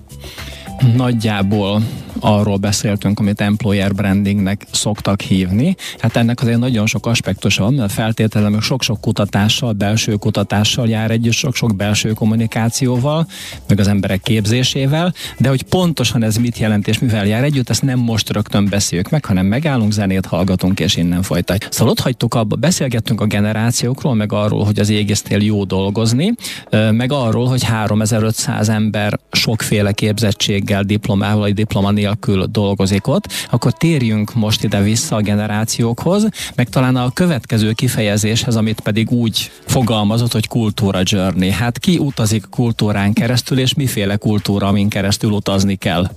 Nagyjából 0.97 1.83
arról 2.21 2.57
beszéltünk, 2.57 3.19
amit 3.19 3.41
employer 3.41 3.95
brandingnek 3.95 4.67
szoktak 4.71 5.21
hívni. 5.21 5.77
Hát 5.99 6.17
ennek 6.17 6.41
azért 6.41 6.59
nagyon 6.59 6.87
sok 6.87 7.07
aspektusa 7.07 7.63
van, 7.63 7.75
mert 7.75 7.93
feltételem 7.93 8.61
sok-sok 8.61 9.01
kutatással, 9.01 9.73
belső 9.73 10.15
kutatással 10.15 10.89
jár 10.89 11.11
együtt, 11.11 11.33
sok-sok 11.33 11.77
belső 11.77 12.13
kommunikációval, 12.13 13.27
meg 13.69 13.79
az 13.79 13.89
emberek 13.89 14.23
képzésével, 14.23 15.15
de 15.39 15.49
hogy 15.49 15.63
pontosan 15.63 16.23
ez 16.23 16.37
mit 16.37 16.59
jelent 16.59 16.89
és 16.89 16.99
mivel 16.99 17.27
jár 17.27 17.45
együtt, 17.45 17.71
ezt 17.71 17.83
nem 17.83 17.99
most 17.99 18.33
rögtön 18.33 18.67
beszéljük 18.69 19.11
meg, 19.11 19.25
hanem 19.25 19.47
megállunk, 19.47 19.93
zenét 19.93 20.27
hallgatunk, 20.27 20.81
és 20.81 20.97
innen 20.97 21.23
folytatjuk. 21.23 21.73
Szóval 21.73 21.93
ott 21.93 22.01
hagytuk 22.01 22.35
abba, 22.35 22.57
beszélgettünk 22.57 23.21
a 23.21 23.27
generációkról, 23.27 24.15
meg 24.15 24.33
arról, 24.33 24.65
hogy 24.65 24.79
az 24.79 24.89
égésztél 24.89 25.43
jó 25.43 25.65
dolgozni, 25.65 26.35
meg 26.71 27.13
arról, 27.13 27.47
hogy 27.47 27.65
3500 27.65 28.69
ember 28.69 29.19
sokféle 29.33 29.93
képzettséggel, 29.93 30.83
diplomával, 30.83 31.41
vagy 31.41 31.55
diploma 31.55 31.91
nélkül 32.11 32.47
dolgozik 32.47 33.07
ott, 33.07 33.33
akkor 33.51 33.73
térjünk 33.73 34.35
most 34.35 34.65
ide 34.65 34.83
vissza 34.83 35.17
a 35.17 35.21
generációkhoz, 35.21 36.29
meg 36.55 36.69
talán 36.69 36.97
a 36.97 37.11
következő 37.11 37.73
kifejezéshez, 37.73 38.57
amit 38.57 38.81
pedig 38.81 39.11
úgy 39.11 39.51
fogalmazott, 39.67 40.33
hogy 40.33 40.49
kultúra 40.49 41.01
journey. 41.03 41.51
Hát 41.51 41.79
ki 41.79 41.99
utazik 41.99 42.45
kultúrán 42.51 43.13
keresztül, 43.13 43.59
és 43.59 43.75
miféle 43.75 44.17
kultúra, 44.17 44.67
amin 44.67 44.89
keresztül 44.89 45.31
utazni 45.31 45.75
kell? 45.77 46.11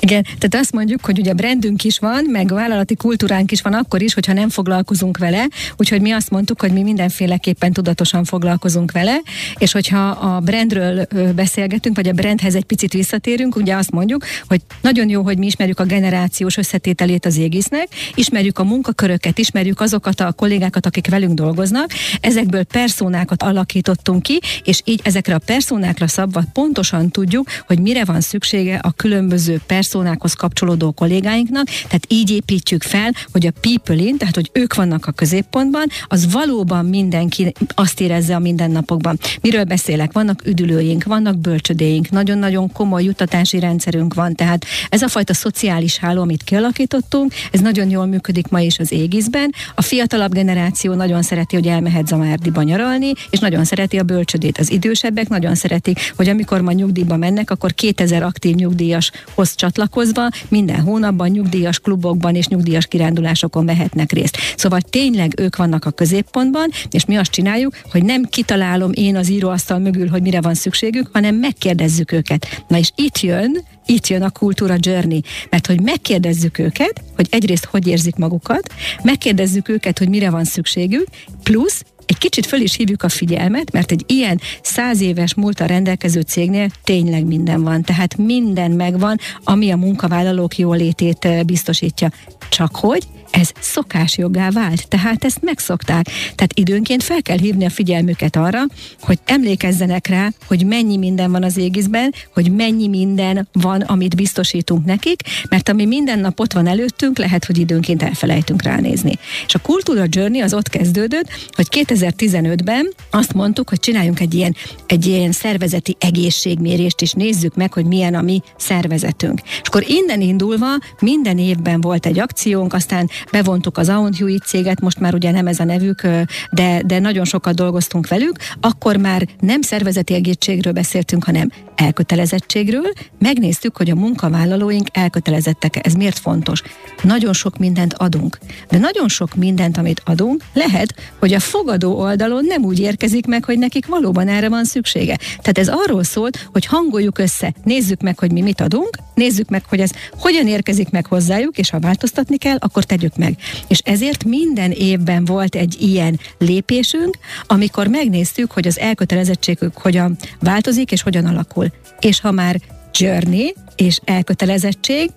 Igen, 0.00 0.22
tehát 0.22 0.54
azt 0.54 0.72
mondjuk, 0.72 1.04
hogy 1.04 1.18
ugye 1.18 1.32
brandünk 1.32 1.84
is 1.84 1.98
van, 1.98 2.24
meg 2.24 2.48
vállalati 2.52 2.96
kultúránk 2.96 3.52
is 3.52 3.62
van 3.62 3.72
akkor 3.72 4.02
is, 4.02 4.14
hogyha 4.14 4.32
nem 4.32 4.48
foglalkozunk 4.48 5.18
vele, 5.18 5.48
úgyhogy 5.76 6.00
mi 6.00 6.10
azt 6.10 6.30
mondtuk, 6.30 6.60
hogy 6.60 6.72
mi 6.72 6.82
mindenféleképpen 6.82 7.72
tudatosan 7.72 8.24
foglalkozunk 8.24 8.92
vele, 8.92 9.20
és 9.58 9.72
hogyha 9.72 10.08
a 10.08 10.40
brandről 10.40 11.06
beszélgetünk, 11.34 11.96
vagy 11.96 12.08
a 12.08 12.12
brandhez 12.12 12.54
egy 12.54 12.64
picit 12.64 12.92
visszatérünk, 12.92 13.56
ugye 13.56 13.74
azt 13.74 13.90
mondjuk, 13.90 14.24
hogy 14.46 14.60
nagyon 14.80 15.08
jó, 15.08 15.17
hogy 15.22 15.38
mi 15.38 15.46
ismerjük 15.46 15.80
a 15.80 15.84
generációs 15.84 16.56
összetételét 16.56 17.26
az 17.26 17.36
égisznek, 17.36 17.88
ismerjük 18.14 18.58
a 18.58 18.64
munkaköröket, 18.64 19.38
ismerjük 19.38 19.80
azokat 19.80 20.20
a 20.20 20.32
kollégákat, 20.32 20.86
akik 20.86 21.08
velünk 21.10 21.34
dolgoznak, 21.34 21.90
ezekből 22.20 22.64
personákat 22.64 23.42
alakítottunk 23.42 24.22
ki, 24.22 24.40
és 24.64 24.80
így 24.84 25.00
ezekre 25.04 25.34
a 25.34 25.38
personákra 25.38 26.06
szabva 26.06 26.42
pontosan 26.52 27.10
tudjuk, 27.10 27.48
hogy 27.66 27.80
mire 27.80 28.04
van 28.04 28.20
szüksége 28.20 28.76
a 28.82 28.90
különböző 28.90 29.60
pers 29.66 29.86
personákhoz 29.88 30.32
kapcsolódó 30.32 30.92
kollégáinknak, 30.92 31.66
tehát 31.66 32.04
így 32.08 32.30
építjük 32.30 32.82
fel, 32.82 33.12
hogy 33.32 33.46
a 33.46 33.52
people 33.60 33.96
in, 33.96 34.16
tehát 34.16 34.34
hogy 34.34 34.50
ők 34.52 34.74
vannak 34.74 35.06
a 35.06 35.12
középpontban, 35.12 35.86
az 36.06 36.32
valóban 36.32 36.84
mindenki 36.84 37.52
azt 37.74 38.00
érezze 38.00 38.34
a 38.34 38.38
mindennapokban. 38.38 39.18
Miről 39.40 39.64
beszélek? 39.64 40.12
Vannak 40.12 40.46
üdülőink, 40.46 41.04
vannak 41.04 41.38
bölcsödéink, 41.38 42.10
nagyon-nagyon 42.10 42.72
komoly 42.72 43.04
jutatási 43.04 43.58
rendszerünk 43.58 44.14
van, 44.14 44.34
tehát 44.34 44.64
ez 44.88 45.02
a 45.02 45.07
fajta 45.08 45.34
szociális 45.34 45.98
háló, 45.98 46.20
amit 46.20 46.42
kialakítottunk, 46.42 47.32
ez 47.52 47.60
nagyon 47.60 47.90
jól 47.90 48.06
működik 48.06 48.48
ma 48.48 48.60
is 48.60 48.78
az 48.78 48.92
égiszben. 48.92 49.52
A 49.74 49.82
fiatalabb 49.82 50.32
generáció 50.32 50.94
nagyon 50.94 51.22
szereti, 51.22 51.54
hogy 51.54 51.66
elmehet 51.66 52.06
Zamárdiba 52.06 52.62
nyaralni, 52.62 53.12
és 53.30 53.38
nagyon 53.38 53.64
szereti 53.64 53.98
a 53.98 54.02
bölcsödét. 54.02 54.58
Az 54.58 54.70
idősebbek 54.70 55.28
nagyon 55.28 55.54
szeretik, 55.54 56.12
hogy 56.16 56.28
amikor 56.28 56.60
ma 56.60 56.72
nyugdíjba 56.72 57.16
mennek, 57.16 57.50
akkor 57.50 57.74
2000 57.74 58.22
aktív 58.22 58.54
nyugdíjashoz 58.54 59.54
csatlakozva 59.54 60.28
minden 60.48 60.80
hónapban 60.80 61.28
nyugdíjas 61.28 61.78
klubokban 61.78 62.34
és 62.34 62.46
nyugdíjas 62.46 62.86
kirándulásokon 62.86 63.66
vehetnek 63.66 64.12
részt. 64.12 64.36
Szóval 64.56 64.80
tényleg 64.80 65.40
ők 65.40 65.56
vannak 65.56 65.84
a 65.84 65.90
középpontban, 65.90 66.70
és 66.90 67.04
mi 67.04 67.16
azt 67.16 67.30
csináljuk, 67.30 67.80
hogy 67.90 68.04
nem 68.04 68.22
kitalálom 68.24 68.90
én 68.94 69.16
az 69.16 69.30
íróasztal 69.30 69.78
mögül, 69.78 70.08
hogy 70.08 70.22
mire 70.22 70.40
van 70.40 70.54
szükségük, 70.54 71.08
hanem 71.12 71.34
megkérdezzük 71.34 72.12
őket. 72.12 72.64
Na 72.68 72.78
és 72.78 72.90
itt 72.94 73.20
jön 73.20 73.64
itt 73.88 74.06
jön 74.06 74.22
a 74.22 74.30
kultúra 74.30 74.76
journey, 74.78 75.22
mert 75.50 75.66
hogy 75.66 75.80
megkérdezzük 75.80 76.58
őket, 76.58 77.02
hogy 77.16 77.26
egyrészt 77.30 77.64
hogy 77.64 77.86
érzik 77.86 78.16
magukat, 78.16 78.74
megkérdezzük 79.02 79.68
őket, 79.68 79.98
hogy 79.98 80.08
mire 80.08 80.30
van 80.30 80.44
szükségük, 80.44 81.06
plusz 81.42 81.84
egy 82.08 82.18
kicsit 82.18 82.46
föl 82.46 82.60
is 82.60 82.74
hívjuk 82.74 83.02
a 83.02 83.08
figyelmet, 83.08 83.72
mert 83.72 83.90
egy 83.90 84.04
ilyen 84.06 84.40
száz 84.62 85.00
éves 85.00 85.34
múlta 85.34 85.66
rendelkező 85.66 86.20
cégnél 86.20 86.68
tényleg 86.84 87.24
minden 87.24 87.62
van. 87.62 87.82
Tehát 87.82 88.16
minden 88.16 88.70
megvan, 88.70 89.18
ami 89.44 89.70
a 89.70 89.76
munkavállalók 89.76 90.58
jólétét 90.58 91.24
eh, 91.24 91.42
biztosítja. 91.42 92.10
Csak 92.50 92.76
hogy 92.76 93.06
ez 93.30 93.50
szokásjoggá 93.60 94.50
vált, 94.50 94.88
tehát 94.88 95.24
ezt 95.24 95.42
megszokták. 95.42 96.06
Tehát 96.34 96.52
időnként 96.54 97.02
fel 97.02 97.22
kell 97.22 97.38
hívni 97.38 97.64
a 97.64 97.70
figyelmüket 97.70 98.36
arra, 98.36 98.60
hogy 99.00 99.18
emlékezzenek 99.24 100.06
rá, 100.06 100.28
hogy 100.46 100.66
mennyi 100.66 100.96
minden 100.96 101.30
van 101.30 101.42
az 101.42 101.56
égiszben, 101.56 102.14
hogy 102.34 102.52
mennyi 102.52 102.88
minden 102.88 103.48
van, 103.52 103.80
amit 103.80 104.16
biztosítunk 104.16 104.84
nekik, 104.84 105.20
mert 105.48 105.68
ami 105.68 105.84
minden 105.84 106.18
nap 106.18 106.40
ott 106.40 106.52
van 106.52 106.66
előttünk, 106.66 107.18
lehet, 107.18 107.44
hogy 107.44 107.58
időnként 107.58 108.02
elfelejtünk 108.02 108.62
ránézni. 108.62 109.18
És 109.46 109.54
a 109.54 109.58
Kultúra 109.58 110.04
Journey 110.08 110.40
az 110.40 110.54
ott 110.54 110.68
kezdődött, 110.68 111.28
hogy 111.52 111.68
2015-ben 111.98 112.92
azt 113.10 113.34
mondtuk, 113.34 113.68
hogy 113.68 113.80
csináljunk 113.80 114.20
egy 114.20 114.34
ilyen, 114.34 114.56
egy 114.86 115.06
ilyen 115.06 115.32
szervezeti 115.32 115.96
egészségmérést, 116.00 117.02
és 117.02 117.12
nézzük 117.12 117.54
meg, 117.54 117.72
hogy 117.72 117.84
milyen 117.84 118.14
a 118.14 118.22
mi 118.22 118.42
szervezetünk. 118.56 119.40
És 119.44 119.68
akkor 119.68 119.84
innen 119.88 120.20
indulva 120.20 120.66
minden 121.00 121.38
évben 121.38 121.80
volt 121.80 122.06
egy 122.06 122.18
akciónk, 122.18 122.72
aztán 122.72 123.08
bevontuk 123.32 123.78
az 123.78 123.88
Aon 123.88 124.14
Hewitt 124.14 124.42
céget, 124.42 124.80
most 124.80 125.00
már 125.00 125.14
ugye 125.14 125.30
nem 125.30 125.46
ez 125.46 125.60
a 125.60 125.64
nevük, 125.64 126.02
de, 126.50 126.82
de 126.86 126.98
nagyon 126.98 127.24
sokat 127.24 127.54
dolgoztunk 127.54 128.08
velük, 128.08 128.36
akkor 128.60 128.96
már 128.96 129.28
nem 129.40 129.62
szervezeti 129.62 130.14
egészségről 130.14 130.72
beszéltünk, 130.72 131.24
hanem 131.24 131.50
elkötelezettségről, 131.74 132.92
megnéztük, 133.18 133.76
hogy 133.76 133.90
a 133.90 133.94
munkavállalóink 133.94 134.88
elkötelezettek. 134.92 135.86
Ez 135.86 135.92
miért 135.92 136.18
fontos? 136.18 136.62
Nagyon 137.02 137.32
sok 137.32 137.58
mindent 137.58 137.94
adunk, 137.94 138.38
de 138.68 138.78
nagyon 138.78 139.08
sok 139.08 139.34
mindent, 139.34 139.76
amit 139.76 140.02
adunk, 140.04 140.42
lehet, 140.52 140.94
hogy 141.18 141.34
a 141.34 141.40
fogadó 141.40 141.87
oldalon 141.92 142.44
nem 142.44 142.64
úgy 142.64 142.80
érkezik 142.80 143.26
meg, 143.26 143.44
hogy 143.44 143.58
nekik 143.58 143.86
valóban 143.86 144.28
erre 144.28 144.48
van 144.48 144.64
szüksége. 144.64 145.16
Tehát 145.16 145.58
ez 145.58 145.68
arról 145.68 146.04
szólt, 146.04 146.48
hogy 146.52 146.66
hangoljuk 146.66 147.18
össze, 147.18 147.54
nézzük 147.64 148.00
meg, 148.00 148.18
hogy 148.18 148.32
mi 148.32 148.40
mit 148.40 148.60
adunk, 148.60 148.98
nézzük 149.14 149.48
meg, 149.48 149.64
hogy 149.68 149.80
ez 149.80 149.90
hogyan 150.18 150.46
érkezik 150.46 150.90
meg 150.90 151.06
hozzájuk, 151.06 151.58
és 151.58 151.70
ha 151.70 151.78
változtatni 151.78 152.36
kell, 152.36 152.56
akkor 152.58 152.84
tegyük 152.84 153.16
meg. 153.16 153.36
És 153.68 153.78
ezért 153.78 154.24
minden 154.24 154.70
évben 154.70 155.24
volt 155.24 155.54
egy 155.54 155.76
ilyen 155.80 156.20
lépésünk, 156.38 157.18
amikor 157.46 157.86
megnéztük, 157.86 158.50
hogy 158.50 158.66
az 158.66 158.78
elkötelezettségük 158.78 159.76
hogyan 159.76 160.16
változik, 160.40 160.92
és 160.92 161.02
hogyan 161.02 161.26
alakul. 161.26 161.66
És 162.00 162.20
ha 162.20 162.30
már 162.30 162.60
journey 162.92 163.54
és 163.76 164.00
elkötelezettség, 164.04 165.10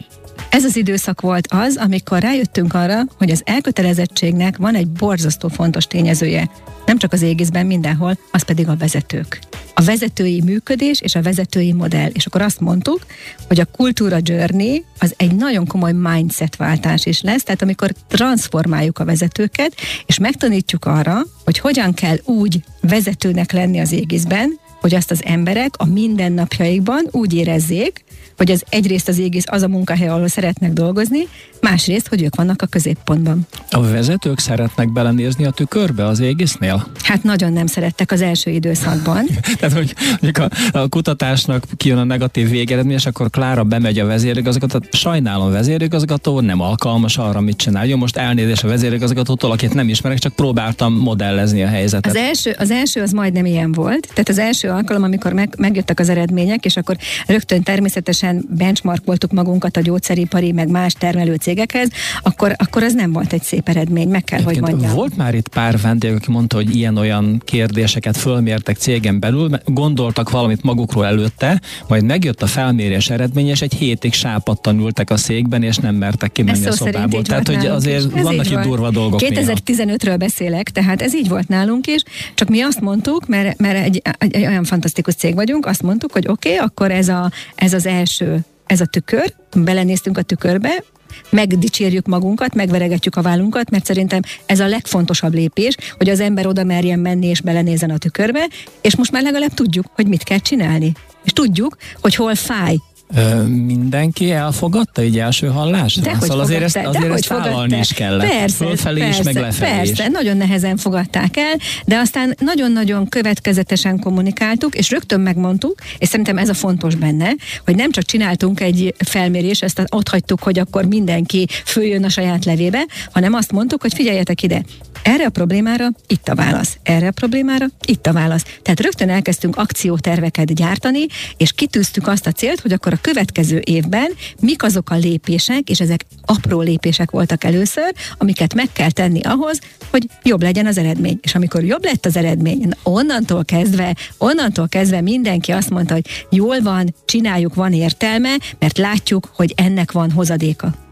ez 0.50 0.64
az 0.64 0.76
időszak 0.76 1.22
volt 1.22 1.48
az, 1.50 1.78
amikor 1.78 2.22
rájöttünk 2.22 2.74
arra, 2.74 3.02
hogy 3.18 3.32
az 3.32 3.42
elkötelezettségnek 3.46 4.58
van 4.58 4.76
egy 4.76 4.88
borzasztó 4.88 5.48
fontos 5.48 5.86
tényezője. 5.86 6.50
Nem 6.86 6.98
csak 6.98 7.14
az 7.14 7.22
égészben, 7.22 7.66
mindenhol, 7.66 8.18
az 8.32 8.44
pedig 8.44 8.68
a 8.68 8.76
vezetők. 8.76 9.40
A 9.74 9.82
vezetői 9.82 10.42
működés 10.42 11.02
és 11.02 11.16
a 11.16 11.22
vezetői 11.22 11.74
modell. 11.74 12.10
És 12.14 12.26
akkor 12.26 12.42
azt 12.42 12.60
mondtuk, 12.60 13.06
hogy 13.48 13.60
a 13.60 13.66
kultúra 13.66 14.18
journey 14.22 14.86
az 15.00 15.14
egy 15.18 15.36
nagyon 15.36 15.68
komoly 15.68 15.92
mindset 15.92 16.56
váltás 16.56 17.06
is 17.06 17.22
lesz, 17.22 17.44
tehát 17.44 17.62
amikor 17.62 17.92
transformáljuk 18.08 19.00
a 19.00 19.06
vezetőket, 19.06 19.74
és 20.06 20.20
megtanítjuk 20.20 20.86
arra, 20.86 21.22
hogy 21.44 21.60
hogyan 21.60 21.94
kell 21.94 22.18
úgy 22.24 22.64
vezetőnek 22.82 23.52
lenni 23.52 23.80
az 23.80 23.92
égészben, 23.92 24.60
hogy 24.82 24.96
azt 24.96 25.12
az 25.12 25.24
emberek 25.26 25.74
a 25.78 25.86
mindennapjaikban 25.86 27.08
úgy 27.12 27.34
érezzék, 27.34 28.04
hogy 28.42 28.52
az 28.52 28.64
egyrészt 28.70 29.08
az 29.08 29.18
égész 29.18 29.44
az 29.48 29.62
a 29.62 29.68
munkahely, 29.68 30.08
ahol 30.08 30.28
szeretnek 30.28 30.74
dolgozni, 30.74 31.28
másrészt, 31.60 32.08
hogy 32.08 32.24
ők 32.24 32.36
vannak 32.36 32.62
a 32.62 32.66
középpontban. 32.66 33.48
A 33.70 33.82
vezetők 33.82 34.40
szeretnek 34.40 34.92
belenézni 34.92 35.46
a 35.46 35.52
tükörbe 35.52 36.06
az 36.06 36.20
égésznél? 36.20 36.88
Hát 37.02 37.24
nagyon 37.24 37.54
nem 37.54 37.66
szerettek 37.66 38.12
az 38.12 38.22
első 38.22 38.52
időszakban. 38.52 39.26
Tehát, 39.60 39.76
hogy 39.76 39.94
a, 40.34 40.78
a 40.78 40.88
kutatásnak 40.88 41.64
kijön 41.78 41.98
a 41.98 42.04
negatív 42.04 42.50
végeredmény, 42.50 42.96
és 42.96 43.06
akkor 43.06 43.30
Klára 43.30 43.64
bemegy 43.64 44.00
a 44.00 44.06
vezérigazgató, 44.06 44.80
sajnálom 44.92 45.52
vezérigazgató, 45.52 46.40
nem 46.40 46.62
alkalmas 46.62 47.18
arra, 47.18 47.42
mit 47.42 47.58
csinál. 47.58 47.86
Jó, 47.86 47.98
most 47.98 48.18
elnézés 48.18 48.64
a 48.64 48.68
vezérigazgatótól, 48.68 49.52
akit 49.52 49.74
nem 49.74 49.90
ismerek, 49.90 50.18
csak 50.18 50.34
próbáltam 50.34 50.94
modellezni 50.94 51.64
a 51.64 51.68
helyzetet. 51.68 52.12
Az 52.12 52.18
első, 52.18 52.56
az 52.58 52.72
első 52.72 53.02
az 53.02 53.12
majdnem 53.12 53.46
ilyen 53.46 53.72
volt. 53.72 54.08
Tehát 54.08 54.30
az 54.30 54.38
első 54.38 54.70
alkalom, 54.70 55.04
amikor 55.04 55.34
meg, 55.34 55.54
megjöttek 55.58 56.00
az 56.00 56.10
eredmények, 56.10 56.66
és 56.66 56.78
akkor 56.78 56.96
rögtön 57.28 57.64
természetesen 57.64 58.31
benchmark 58.50 59.06
voltuk 59.06 59.32
magunkat 59.32 59.78
a 59.78 59.82
gyógyszeripari, 59.82 60.52
meg 60.52 60.70
más 60.70 60.94
termelő 60.94 61.36
cégekhez, 61.36 61.90
akkor, 62.22 62.56
akkor 62.58 62.84
az 62.84 62.94
nem 62.94 63.12
volt 63.12 63.34
egy 63.34 63.44
szép 63.44 63.70
eredmény, 63.70 64.10
meg 64.10 64.24
kell, 64.24 64.40
Egyébként 64.40 64.66
hogy 64.66 64.72
mondjam. 64.72 64.96
Volt 64.96 65.18
már 65.18 65.36
itt 65.36 65.48
pár 65.48 65.80
vendég, 65.80 66.12
aki 66.12 66.32
mondta, 66.32 66.56
hogy 66.56 66.76
ilyen-olyan 66.76 67.42
kérdéseket 67.46 68.18
fölmértek 68.18 68.78
cégen 68.78 69.20
belül, 69.20 69.50
gondoltak 69.66 70.30
valamit 70.30 70.64
magukról 70.64 71.06
előtte, 71.06 71.62
majd 71.88 72.04
megjött 72.04 72.42
a 72.42 72.48
felmérés 72.48 73.10
eredmény, 73.10 73.48
és 73.48 73.62
egy 73.62 73.74
hétig 73.74 74.14
sápadtan 74.14 74.80
ültek 74.80 75.10
a 75.10 75.18
székben, 75.18 75.64
és 75.64 75.78
nem 75.78 75.96
mertek 75.96 76.32
kimenni 76.32 76.66
a 76.66 76.72
szobából. 76.72 77.22
Tehát, 77.22 77.48
hogy 77.48 77.66
azért 77.66 78.16
is. 78.16 78.22
vannak 78.22 78.50
itt 78.50 78.60
durva 78.60 78.90
dolgok. 78.90 79.20
2015-ről 79.24 80.16
beszélek, 80.18 80.70
tehát 80.70 81.02
ez 81.02 81.16
így 81.16 81.28
volt 81.28 81.48
nálunk 81.48 81.88
is, 81.88 82.04
csak 82.34 82.50
mi 82.50 82.62
azt 82.62 82.82
mondtuk, 82.82 83.28
mert, 83.28 83.60
mert 83.60 83.86
egy, 83.86 84.02
egy, 84.20 84.34
egy 84.34 84.46
olyan 84.46 84.64
fantasztikus 84.64 85.14
cég 85.14 85.36
vagyunk, 85.36 85.66
azt 85.66 85.82
mondtuk, 85.82 86.12
hogy 86.12 86.28
oké, 86.28 86.54
okay, 86.54 86.66
akkor 86.66 86.92
ez, 86.92 87.08
a, 87.08 87.32
ez 87.56 87.74
az 87.74 87.86
első 87.86 88.21
ez 88.66 88.82
a 88.82 88.86
tükör, 88.86 89.34
belenéztünk 89.56 90.18
a 90.18 90.22
tükörbe, 90.22 90.84
megdicsérjük 91.30 92.06
magunkat, 92.06 92.54
megveregetjük 92.54 93.16
a 93.16 93.22
vállunkat, 93.22 93.70
mert 93.70 93.86
szerintem 93.86 94.22
ez 94.46 94.60
a 94.60 94.68
legfontosabb 94.68 95.34
lépés, 95.34 95.76
hogy 95.98 96.10
az 96.10 96.20
ember 96.20 96.48
oda 96.48 96.64
merjen 96.64 97.00
menni 97.00 97.28
és 97.28 97.42
belenézen 97.42 97.90
a 97.90 97.98
tükörbe, 97.98 98.48
és 98.82 98.96
most 98.96 99.12
már 99.12 99.22
legalább 99.22 99.54
tudjuk, 99.54 99.86
hogy 99.94 100.08
mit 100.08 100.24
kell 100.24 100.38
csinálni. 100.38 100.92
És 101.24 101.32
tudjuk, 101.32 101.78
hogy 102.02 102.16
hol 102.16 102.36
fáj, 102.36 102.76
Ö, 103.16 103.44
mindenki 103.48 104.32
elfogadta 104.32 105.04
így 105.04 105.20
első 105.20 105.48
hallásra? 105.48 106.02
De 106.02 106.18
szóval 106.20 106.40
azért 106.40 106.62
ezt, 106.62 106.80
azért 106.84 107.14
ezt 107.14 107.28
vállalni 107.28 107.78
is 107.78 107.94
kellett. 107.94 108.28
Persze, 108.28 108.66
Fölfelé 108.66 109.00
persze, 109.00 109.20
is, 109.20 109.26
meg 109.26 109.36
lefelé 109.36 109.72
persze, 109.72 110.04
is. 110.04 110.10
nagyon 110.12 110.38
nehezen 110.38 110.78
fogadták 110.78 111.38
el, 111.38 111.58
de 111.86 111.98
aztán 111.98 112.36
nagyon-nagyon 112.40 113.08
következetesen 113.10 114.00
kommunikáltuk, 114.00 114.76
és 114.76 114.90
rögtön 114.90 115.20
megmondtuk, 115.20 115.80
és 115.98 116.08
szerintem 116.08 116.38
ez 116.38 116.50
a 116.50 116.54
fontos 116.54 116.96
benne, 116.96 117.30
hogy 117.66 117.76
nem 117.76 117.92
csak 117.92 118.04
csináltunk 118.04 118.60
egy 118.60 118.96
felmérés, 118.98 119.62
ezt 119.62 119.84
ott 119.90 120.10
hagytuk, 120.10 120.44
hogy 120.44 120.60
akkor 120.60 120.86
mindenki 120.86 121.48
följön 121.66 122.04
a 122.04 122.10
saját 122.10 122.46
levébe, 122.46 122.86
hanem 123.12 123.34
azt 123.34 123.52
mondtuk, 123.52 123.82
hogy 123.82 123.94
figyeljetek 123.94 124.44
ide, 124.44 124.64
erre 125.04 125.26
a 125.26 125.30
problémára 125.30 125.88
itt 126.08 126.28
a 126.28 126.36
válasz, 126.36 126.78
erre 126.84 127.08
a 127.08 127.12
problémára 127.12 127.66
itt 127.86 128.08
a 128.08 128.14
válasz. 128.14 128.44
Tehát 128.62 128.80
rögtön 128.80 129.10
elkezdtünk 129.10 129.58
akcióterveket 129.58 130.54
gyártani, 130.54 131.06
és 131.38 131.52
kitűztük 131.52 132.08
azt 132.08 132.28
a 132.28 132.32
célt, 132.32 132.60
hogy 132.60 132.72
akkor 132.72 132.94
a 132.94 133.01
következő 133.02 133.62
évben 133.64 134.12
mik 134.40 134.64
azok 134.64 134.90
a 134.90 134.96
lépések, 134.96 135.70
és 135.70 135.80
ezek 135.80 136.06
apró 136.26 136.62
lépések 136.62 137.12
voltak 137.12 137.44
először, 137.44 137.94
amiket 138.18 138.54
meg 138.54 138.70
kell 138.74 138.92
tenni 138.92 139.22
ahhoz, 139.22 139.60
hogy 139.90 140.06
jobb 140.24 140.42
legyen 140.42 140.66
az 140.66 140.78
eredmény. 140.78 141.20
És 141.22 141.36
amikor 141.36 141.64
jobb 141.64 141.84
lett 141.84 142.06
az 142.06 142.16
eredmény, 142.16 142.70
onnantól 142.84 143.46
kezdve, 143.46 143.96
onnantól 144.18 144.68
kezdve 144.68 145.02
mindenki 145.02 145.52
azt 145.52 145.70
mondta, 145.70 145.94
hogy 145.94 146.06
jól 146.30 146.62
van, 146.62 146.96
csináljuk, 147.06 147.56
van 147.56 147.74
értelme, 147.74 148.36
mert 148.60 148.78
látjuk, 148.78 149.30
hogy 149.34 149.54
ennek 149.56 149.92
van 149.92 150.12
hozadéka. 150.12 150.91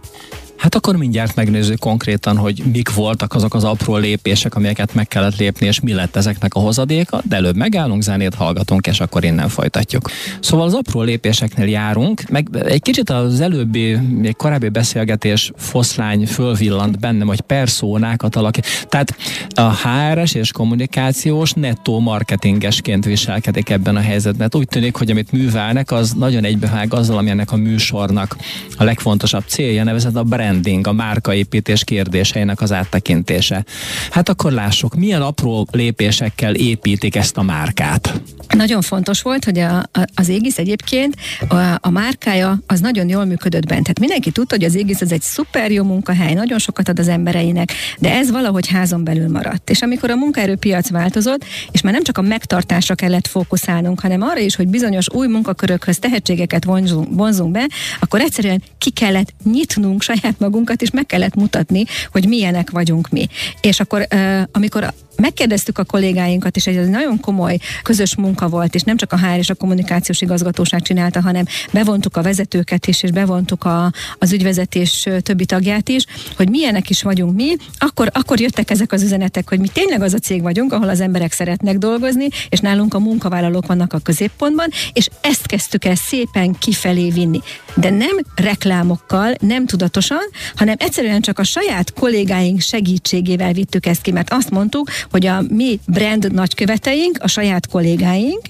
Hát 0.60 0.76
akkor 0.76 0.96
mindjárt 0.96 1.36
megnézzük 1.36 1.80
konkrétan, 1.80 2.38
hogy 2.38 2.64
mik 2.72 2.94
voltak 2.94 3.34
azok 3.34 3.54
az 3.54 3.64
apró 3.64 3.96
lépések, 3.96 4.56
amelyeket 4.56 4.94
meg 4.94 5.08
kellett 5.08 5.38
lépni, 5.38 5.68
és 5.68 5.80
mi 5.80 5.94
lett 5.94 6.16
ezeknek 6.16 6.54
a 6.54 6.60
hozadéka, 6.60 7.22
de 7.24 7.36
előbb 7.36 7.56
megállunk, 7.56 8.02
zenét 8.02 8.34
hallgatunk, 8.36 8.88
és 8.88 9.00
akkor 9.00 9.24
innen 9.24 9.50
folytatjuk. 9.50 10.10
Szóval 10.40 10.66
az 10.66 10.74
apró 10.74 11.02
lépéseknél 11.02 11.68
járunk, 11.68 12.30
meg 12.30 12.48
egy 12.66 12.82
kicsit 12.82 13.10
az 13.10 13.40
előbbi, 13.40 13.96
még 13.96 14.36
korábbi 14.36 14.70
beszélgetés 14.70 15.52
foszlány 15.58 16.28
fölvillant 16.28 17.00
bennem, 17.00 17.28
hogy 17.28 17.42
perszónákat 17.42 18.36
alakít. 18.36 18.88
Tehát 18.90 19.16
a 19.54 19.88
HRS 19.88 20.34
és 20.34 20.52
kommunikációs 20.52 21.54
nettó 21.54 22.00
marketingesként 22.00 23.06
viselkedik 23.06 23.70
ebben 23.70 23.96
a 23.96 24.02
helyzetben. 24.02 24.42
Hát 24.42 24.56
úgy 24.56 24.68
tűnik, 24.68 24.96
hogy 24.96 25.12
amit 25.12 25.32
művelnek, 25.32 25.92
az 25.92 26.14
nagyon 26.14 26.44
egybevág 26.44 26.94
azzal, 26.94 27.18
ami 27.18 27.30
ennek 27.30 27.52
a 27.52 27.56
műsornak 27.56 28.38
a 28.78 28.84
legfontosabb 28.84 29.44
célja, 29.48 29.84
nevezett 29.84 30.16
a 30.16 30.24
brand 30.24 30.48
branding, 30.50 30.88
a 30.88 30.94
márkaépítés 30.94 31.84
kérdéseinek 31.84 32.62
az 32.62 32.72
áttekintése. 32.72 33.66
Hát 34.12 34.30
akkor 34.30 34.52
lássuk, 34.52 34.96
milyen 34.96 35.22
apró 35.22 35.68
lépésekkel 35.72 36.56
építik 36.56 37.16
ezt 37.16 37.38
a 37.38 37.42
márkát. 37.42 38.22
Nagyon 38.56 38.82
fontos 38.82 39.22
volt, 39.22 39.46
hogy 39.46 39.60
a, 39.60 39.78
a, 39.78 40.08
az 40.14 40.30
Égis 40.30 40.56
egyébként 40.56 41.16
a, 41.48 41.56
a 41.82 41.90
márkája 41.90 42.60
az 42.68 42.80
nagyon 42.80 43.10
jól 43.10 43.26
működött 43.26 43.66
bent. 43.66 43.82
Tehát 43.82 44.00
mindenki 44.00 44.32
tudta, 44.32 44.56
hogy 44.56 44.66
az 44.66 44.76
Égis 44.76 45.02
az 45.02 45.12
egy 45.12 45.22
szuper 45.22 45.72
jó 45.72 45.84
munkahely, 45.84 46.34
nagyon 46.34 46.60
sokat 46.60 46.90
ad 46.90 47.00
az 47.00 47.08
embereinek, 47.08 47.74
de 48.00 48.12
ez 48.12 48.32
valahogy 48.32 48.68
házon 48.68 49.04
belül 49.04 49.30
maradt. 49.30 49.70
És 49.70 49.82
amikor 49.82 50.10
a 50.10 50.16
munkaerőpiac 50.16 50.90
változott, 50.90 51.46
és 51.72 51.82
már 51.82 51.94
nem 51.94 52.04
csak 52.04 52.18
a 52.18 52.22
megtartásra 52.22 52.96
kellett 52.96 53.28
fókuszálnunk, 53.28 54.00
hanem 54.00 54.22
arra 54.22 54.40
is, 54.40 54.56
hogy 54.56 54.68
bizonyos 54.68 55.06
új 55.10 55.28
munkakörökhöz 55.28 56.00
tehetségeket 56.00 56.66
vonzunk, 56.66 57.08
vonzunk 57.12 57.52
be, 57.52 57.68
akkor 58.00 58.20
egyszerűen 58.20 58.62
ki 58.78 58.90
kellett 58.90 59.34
nyitnunk 59.44 60.02
saját 60.02 60.39
magunkat, 60.40 60.82
és 60.82 60.92
meg 60.92 61.06
kellett 61.06 61.36
mutatni, 61.36 61.84
hogy 62.12 62.28
milyenek 62.28 62.70
vagyunk 62.70 63.10
mi. 63.10 63.28
És 63.62 63.80
akkor, 63.80 64.08
amikor 64.52 64.94
megkérdeztük 65.20 65.78
a 65.78 65.84
kollégáinkat, 65.84 66.56
és 66.56 66.68
egy 66.68 66.90
nagyon 66.90 67.20
komoly 67.20 67.58
közös 67.84 68.16
munka 68.16 68.48
volt, 68.48 68.76
és 68.76 68.82
nem 68.82 68.98
csak 68.98 69.14
a 69.14 69.18
HR 69.18 69.38
és 69.38 69.50
a 69.50 69.56
kommunikációs 69.56 70.22
igazgatóság 70.22 70.82
csinálta, 70.82 71.22
hanem 71.22 71.46
bevontuk 71.72 72.18
a 72.18 72.22
vezetőket 72.22 72.88
is, 72.88 73.04
és 73.04 73.12
bevontuk 73.12 73.64
a, 73.64 73.92
az 74.18 74.34
ügyvezetés 74.34 75.08
többi 75.22 75.46
tagját 75.46 75.90
is, 75.90 76.06
hogy 76.36 76.50
milyenek 76.50 76.90
is 76.90 77.02
vagyunk 77.02 77.36
mi, 77.36 77.56
akkor, 77.78 78.10
akkor 78.14 78.40
jöttek 78.40 78.70
ezek 78.70 78.92
az 78.92 79.04
üzenetek, 79.04 79.50
hogy 79.50 79.60
mi 79.60 79.68
tényleg 79.68 80.02
az 80.02 80.14
a 80.14 80.18
cég 80.18 80.42
vagyunk, 80.42 80.74
ahol 80.74 80.90
az 80.90 81.00
emberek 81.00 81.32
szeretnek 81.32 81.78
dolgozni, 81.78 82.28
és 82.50 82.60
nálunk 82.60 82.94
a 82.94 83.00
munkavállalók 83.00 83.68
vannak 83.68 83.94
a 83.94 84.00
középpontban, 84.00 84.70
és 84.94 85.10
ezt 85.22 85.46
kezdtük 85.46 85.86
el 85.86 85.96
szépen 85.96 86.56
kifelé 86.60 87.10
vinni. 87.10 87.42
De 87.76 87.90
nem 87.90 88.18
reklámokkal, 88.36 89.36
nem 89.40 89.66
tudatosan, 89.66 90.29
hanem 90.56 90.76
egyszerűen 90.78 91.22
csak 91.22 91.40
a 91.40 91.44
saját 91.44 91.94
kollégáink 91.94 92.62
segítségével 92.62 93.54
vittük 93.54 93.86
ezt 93.86 94.02
ki, 94.02 94.12
mert 94.12 94.34
azt 94.34 94.50
mondtuk, 94.50 94.90
hogy 95.12 95.26
a 95.26 95.42
mi 95.50 95.80
brand 95.88 96.34
nagyköveteink, 96.34 97.18
a 97.22 97.28
saját 97.28 97.68
kollégáink, 97.68 98.42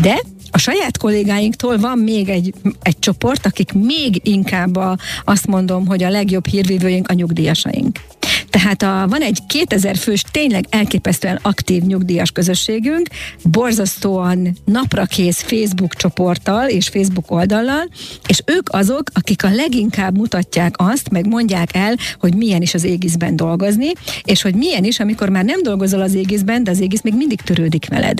de 0.00 0.20
a 0.50 0.58
saját 0.58 0.98
kollégáinktól 0.98 1.78
van 1.78 1.98
még 1.98 2.28
egy, 2.28 2.54
egy 2.82 2.98
csoport, 2.98 3.46
akik 3.46 3.72
még 3.72 4.20
inkább 4.22 4.76
a, 4.76 4.96
azt 5.24 5.46
mondom, 5.46 5.86
hogy 5.86 6.02
a 6.02 6.10
legjobb 6.10 6.46
hírvívőink 6.46 7.08
a 7.08 7.12
nyugdíjasaink. 7.12 8.00
Tehát 8.64 8.82
a, 8.82 9.08
van 9.08 9.20
egy 9.20 9.38
2000 9.46 9.96
fős, 9.96 10.22
tényleg 10.30 10.64
elképesztően 10.70 11.38
aktív 11.42 11.82
nyugdíjas 11.82 12.30
közösségünk, 12.30 13.08
borzasztóan 13.42 14.56
naprakész 14.64 15.40
Facebook 15.40 15.94
csoporttal 15.94 16.68
és 16.68 16.88
Facebook 16.88 17.30
oldallal, 17.30 17.88
és 18.26 18.42
ők 18.46 18.68
azok, 18.72 19.02
akik 19.12 19.44
a 19.44 19.50
leginkább 19.50 20.16
mutatják 20.16 20.74
azt, 20.76 21.10
meg 21.10 21.26
mondják 21.26 21.76
el, 21.76 21.94
hogy 22.18 22.34
milyen 22.34 22.62
is 22.62 22.74
az 22.74 22.84
égiszben 22.84 23.36
dolgozni, 23.36 23.92
és 24.22 24.42
hogy 24.42 24.54
milyen 24.54 24.84
is, 24.84 25.00
amikor 25.00 25.28
már 25.28 25.44
nem 25.44 25.62
dolgozol 25.62 26.00
az 26.00 26.14
égiszben, 26.14 26.64
de 26.64 26.70
az 26.70 26.80
égisz 26.80 27.02
még 27.02 27.14
mindig 27.14 27.40
törődik 27.40 27.88
veled. 27.88 28.18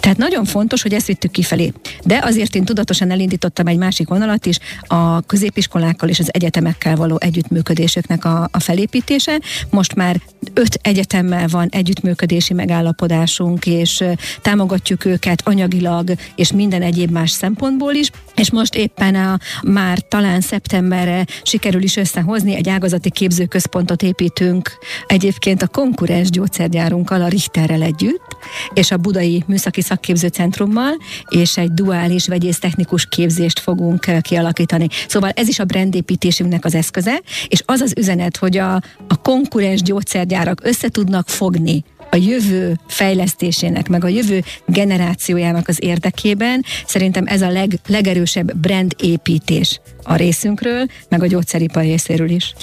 Tehát 0.00 0.18
nagyon 0.18 0.44
fontos, 0.44 0.82
hogy 0.82 0.94
ezt 0.94 1.06
vittük 1.06 1.30
kifelé. 1.30 1.72
De 2.04 2.20
azért 2.22 2.54
én 2.54 2.64
tudatosan 2.64 3.10
elindítottam 3.10 3.66
egy 3.66 3.78
másik 3.78 4.08
vonalat 4.08 4.46
is, 4.46 4.58
a 4.86 5.20
középiskolákkal 5.20 6.08
és 6.08 6.18
az 6.18 6.34
egyetemekkel 6.34 6.96
való 6.96 7.16
együttműködéseknek 7.20 8.24
a, 8.24 8.48
a 8.52 8.60
felépítése. 8.60 9.40
Most 9.70 9.85
már 9.94 10.20
öt 10.54 10.78
egyetemmel 10.82 11.48
van 11.48 11.68
együttműködési 11.70 12.54
megállapodásunk, 12.54 13.66
és 13.66 14.04
támogatjuk 14.42 15.04
őket 15.04 15.42
anyagilag 15.44 16.10
és 16.34 16.52
minden 16.52 16.82
egyéb 16.82 17.10
más 17.10 17.30
szempontból 17.30 17.94
is. 17.94 18.10
És 18.34 18.50
most 18.50 18.74
éppen 18.74 19.14
a, 19.14 19.38
már 19.66 19.98
talán 19.98 20.40
szeptemberre 20.40 21.24
sikerül 21.42 21.82
is 21.82 21.96
összehozni, 21.96 22.54
egy 22.54 22.68
ágazati 22.68 23.10
képzőközpontot 23.10 24.02
építünk 24.02 24.70
egyébként 25.06 25.62
a 25.62 25.68
konkurens 25.68 26.30
gyógyszergyárunkkal, 26.30 27.22
a 27.22 27.28
Richterrel 27.28 27.82
együtt, 27.82 28.35
és 28.74 28.90
a 28.90 28.96
Budai 28.96 29.44
Műszaki 29.46 29.80
Szakképzőcentrummal, 29.80 30.96
és 31.28 31.56
egy 31.56 31.72
duális 31.72 32.26
vegyész 32.26 32.58
technikus 32.58 33.06
képzést 33.06 33.58
fogunk 33.58 34.06
kialakítani. 34.20 34.88
Szóval 35.08 35.30
ez 35.30 35.48
is 35.48 35.58
a 35.58 35.64
brandépítésünknek 35.64 36.64
az 36.64 36.74
eszköze, 36.74 37.20
és 37.48 37.62
az 37.66 37.80
az 37.80 37.92
üzenet, 37.96 38.36
hogy 38.36 38.56
a, 38.56 38.74
a 39.08 39.20
konkurens 39.22 39.82
gyógyszergyárak 39.82 40.60
össze 40.62 40.88
tudnak 40.88 41.28
fogni 41.28 41.84
a 42.10 42.16
jövő 42.16 42.78
fejlesztésének, 42.86 43.88
meg 43.88 44.04
a 44.04 44.08
jövő 44.08 44.42
generációjának 44.66 45.68
az 45.68 45.76
érdekében 45.82 46.64
szerintem 46.86 47.24
ez 47.26 47.42
a 47.42 47.50
leg, 47.50 47.78
legerősebb 47.86 48.56
brand 48.56 48.94
építés 49.02 49.80
a 50.06 50.16
részünkről, 50.16 50.86
meg 51.08 51.22
a 51.22 51.26
gyógyszeripar 51.26 51.82
részéről 51.82 52.30
is. 52.30 52.54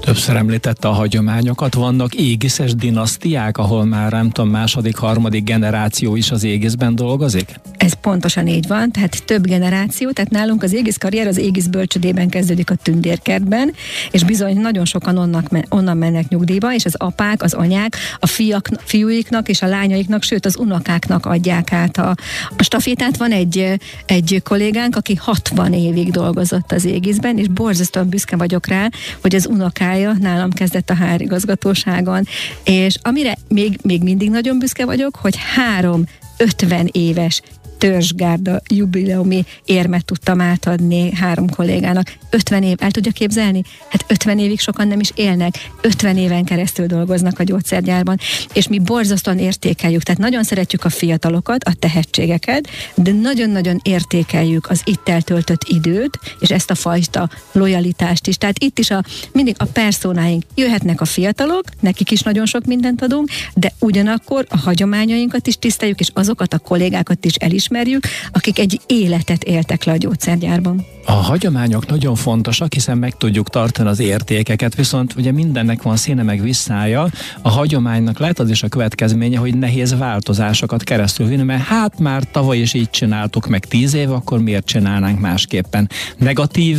Többször 0.00 0.36
említette 0.36 0.88
a 0.88 0.92
hagyományokat, 0.92 1.74
vannak 1.74 2.14
égiszes 2.14 2.74
dinasztiák, 2.74 3.58
ahol 3.58 3.84
már 3.84 4.12
nem 4.12 4.30
tudom, 4.30 4.50
második, 4.50 4.96
harmadik 4.96 5.44
generáció 5.44 6.16
is 6.16 6.30
az 6.30 6.44
égiszben 6.44 6.94
dolgozik? 6.94 7.54
Ez 7.76 7.92
pontosan 7.92 8.46
így 8.46 8.66
van, 8.66 8.90
tehát 8.90 9.24
több 9.24 9.46
generáció, 9.46 10.10
tehát 10.10 10.30
nálunk 10.30 10.62
az 10.62 10.72
égisz 10.72 10.96
karrier 10.96 11.26
az 11.26 11.36
égisz 11.36 11.66
bölcsödében 11.66 12.28
kezdődik 12.28 12.70
a 12.70 12.74
tündérkertben, 12.74 13.72
és 14.10 14.24
bizony 14.24 14.60
nagyon 14.60 14.84
sokan 14.84 15.16
onnak, 15.16 15.48
onnan 15.68 15.96
mennek 15.96 16.28
nyugdíjba, 16.28 16.74
és 16.74 16.84
az 16.84 16.94
apák, 16.94 17.42
az 17.42 17.52
anyák, 17.52 17.96
a 18.18 18.26
fiak, 18.26 18.68
fiúiknak 18.84 19.48
és 19.48 19.62
a 19.62 19.66
lányaiknak, 19.66 20.22
sőt 20.22 20.46
az 20.46 20.56
unokáknak 20.56 21.26
adják 21.26 21.72
át 21.72 21.96
a, 21.96 22.16
a 22.56 22.62
stafétát. 22.62 23.16
Van 23.16 23.30
egy, 23.30 23.80
egy 24.06 24.40
kollégánk, 24.44 24.96
aki 24.96 25.14
60 25.14 25.72
évig 25.72 26.10
dolgozott 26.10 26.72
az 26.72 26.84
égiszben, 26.90 27.38
és 27.38 27.48
borzasztóan 27.48 28.08
büszke 28.08 28.36
vagyok 28.36 28.66
rá, 28.66 28.88
hogy 29.20 29.34
az 29.34 29.46
unokája 29.46 30.12
nálam 30.20 30.50
kezdett 30.50 30.90
a 30.90 30.96
HR 30.96 31.20
igazgatóságon, 31.20 32.26
és 32.64 32.94
amire 33.02 33.36
még, 33.48 33.78
még 33.82 34.02
mindig 34.02 34.30
nagyon 34.30 34.58
büszke 34.58 34.84
vagyok, 34.84 35.16
hogy 35.16 35.34
három 35.54 36.04
50 36.36 36.88
éves 36.92 37.42
törzsgárda 37.80 38.60
jubileumi 38.68 39.44
érmet 39.64 40.04
tudtam 40.04 40.40
átadni 40.40 41.12
három 41.14 41.48
kollégának. 41.50 42.12
50 42.30 42.62
év, 42.62 42.76
el 42.80 42.90
tudja 42.90 43.12
képzelni? 43.12 43.62
Hát 43.88 44.04
50 44.08 44.38
évig 44.38 44.60
sokan 44.60 44.88
nem 44.88 45.00
is 45.00 45.10
élnek, 45.14 45.54
50 45.80 46.16
éven 46.16 46.44
keresztül 46.44 46.86
dolgoznak 46.86 47.38
a 47.38 47.42
gyógyszergyárban, 47.42 48.18
és 48.52 48.68
mi 48.68 48.78
borzasztóan 48.78 49.38
értékeljük, 49.38 50.02
tehát 50.02 50.20
nagyon 50.20 50.42
szeretjük 50.42 50.84
a 50.84 50.88
fiatalokat, 50.88 51.64
a 51.64 51.74
tehetségeket, 51.78 52.68
de 52.94 53.12
nagyon-nagyon 53.12 53.80
értékeljük 53.82 54.70
az 54.70 54.82
itt 54.84 55.08
eltöltött 55.08 55.64
időt, 55.68 56.18
és 56.40 56.50
ezt 56.50 56.70
a 56.70 56.74
fajta 56.74 57.30
lojalitást 57.52 58.26
is. 58.26 58.36
Tehát 58.36 58.62
itt 58.62 58.78
is 58.78 58.90
a, 58.90 59.04
mindig 59.32 59.54
a 59.58 59.64
personáink 59.64 60.42
jöhetnek 60.54 61.00
a 61.00 61.04
fiatalok, 61.04 61.64
nekik 61.80 62.10
is 62.10 62.20
nagyon 62.20 62.46
sok 62.46 62.64
mindent 62.64 63.02
adunk, 63.02 63.28
de 63.54 63.72
ugyanakkor 63.78 64.46
a 64.48 64.58
hagyományainkat 64.58 65.46
is 65.46 65.56
tiszteljük, 65.58 66.00
és 66.00 66.10
azokat 66.14 66.54
a 66.54 66.58
kollégákat 66.58 67.24
is 67.24 67.34
elismerjük, 67.34 67.68
ismerjük, 67.70 68.06
akik 68.32 68.58
egy 68.58 68.80
életet 68.86 69.44
éltek 69.44 69.84
le 69.84 69.92
a 69.92 69.96
gyógyszergyárban. 69.96 70.86
A 71.04 71.12
hagyományok 71.12 71.86
nagyon 71.86 72.14
fontosak, 72.14 72.72
hiszen 72.72 72.98
meg 72.98 73.16
tudjuk 73.16 73.48
tartani 73.48 73.88
az 73.88 74.00
értékeket, 74.00 74.74
viszont 74.74 75.14
ugye 75.16 75.32
mindennek 75.32 75.82
van 75.82 75.96
színe 75.96 76.22
meg 76.22 76.42
visszája. 76.42 77.08
A 77.42 77.48
hagyománynak 77.48 78.18
lehet 78.18 78.38
az 78.38 78.50
is 78.50 78.62
a 78.62 78.68
következménye, 78.68 79.38
hogy 79.38 79.58
nehéz 79.58 79.98
változásokat 79.98 80.82
keresztül 80.82 81.26
vinni, 81.26 81.42
mert 81.42 81.62
hát 81.62 81.98
már 81.98 82.22
tavaly 82.30 82.58
is 82.58 82.74
így 82.74 82.90
csináltuk 82.90 83.46
meg 83.46 83.64
tíz 83.64 83.94
év, 83.94 84.10
akkor 84.10 84.42
miért 84.42 84.66
csinálnánk 84.66 85.20
másképpen? 85.20 85.90
Negatív 86.18 86.78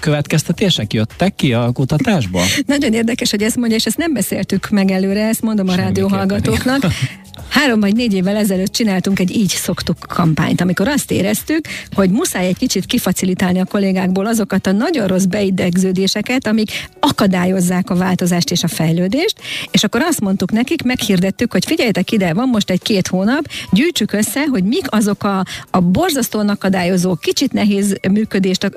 következtetések 0.00 0.92
jöttek 0.92 1.34
ki 1.34 1.52
a 1.52 1.70
kutatásból? 1.72 2.42
Nagyon 2.66 2.92
érdekes, 2.92 3.30
hogy 3.30 3.42
ezt 3.42 3.56
mondja, 3.56 3.76
és 3.76 3.86
ezt 3.86 3.96
nem 3.96 4.12
beszéltük 4.12 4.70
meg 4.70 4.90
előre, 4.90 5.28
ezt 5.28 5.42
mondom 5.42 5.68
a 5.68 5.74
rádióhallgatóknak. 5.74 6.82
Három 7.48 7.80
vagy 7.80 7.94
négy 7.94 8.14
évvel 8.14 8.36
ezelőtt 8.36 8.72
csináltunk 8.72 9.18
egy 9.18 9.36
így 9.36 9.48
szoktuk 9.48 9.96
kampányt, 10.20 10.60
amikor 10.60 10.88
azt 10.88 11.10
éreztük, 11.10 11.60
hogy 11.94 12.10
muszáj 12.10 12.46
egy 12.46 12.56
kicsit 12.56 12.86
kifacilitálni 12.86 13.60
a 13.60 13.64
kollégákból 13.64 14.26
azokat 14.26 14.66
a 14.66 14.72
nagyon 14.72 15.06
rossz 15.06 15.24
beidegződéseket, 15.24 16.46
amik 16.46 16.70
akadályozzák 17.00 17.90
a 17.90 17.94
változást 17.94 18.50
és 18.50 18.62
a 18.62 18.68
fejlődést, 18.68 19.34
és 19.70 19.84
akkor 19.84 20.00
azt 20.00 20.20
mondtuk 20.20 20.52
nekik, 20.52 20.82
meghirdettük, 20.82 21.52
hogy 21.52 21.64
figyeljetek 21.64 22.10
ide, 22.10 22.34
van 22.34 22.48
most 22.48 22.70
egy 22.70 22.82
két 22.82 23.08
hónap, 23.08 23.46
gyűjtsük 23.72 24.12
össze, 24.12 24.46
hogy 24.46 24.64
mik 24.64 24.84
azok 24.88 25.24
a, 25.24 25.44
a 25.70 25.80
borzasztóan 25.80 26.48
akadályozó, 26.48 27.14
kicsit 27.14 27.52
nehéz 27.52 27.96
működést 28.10 28.70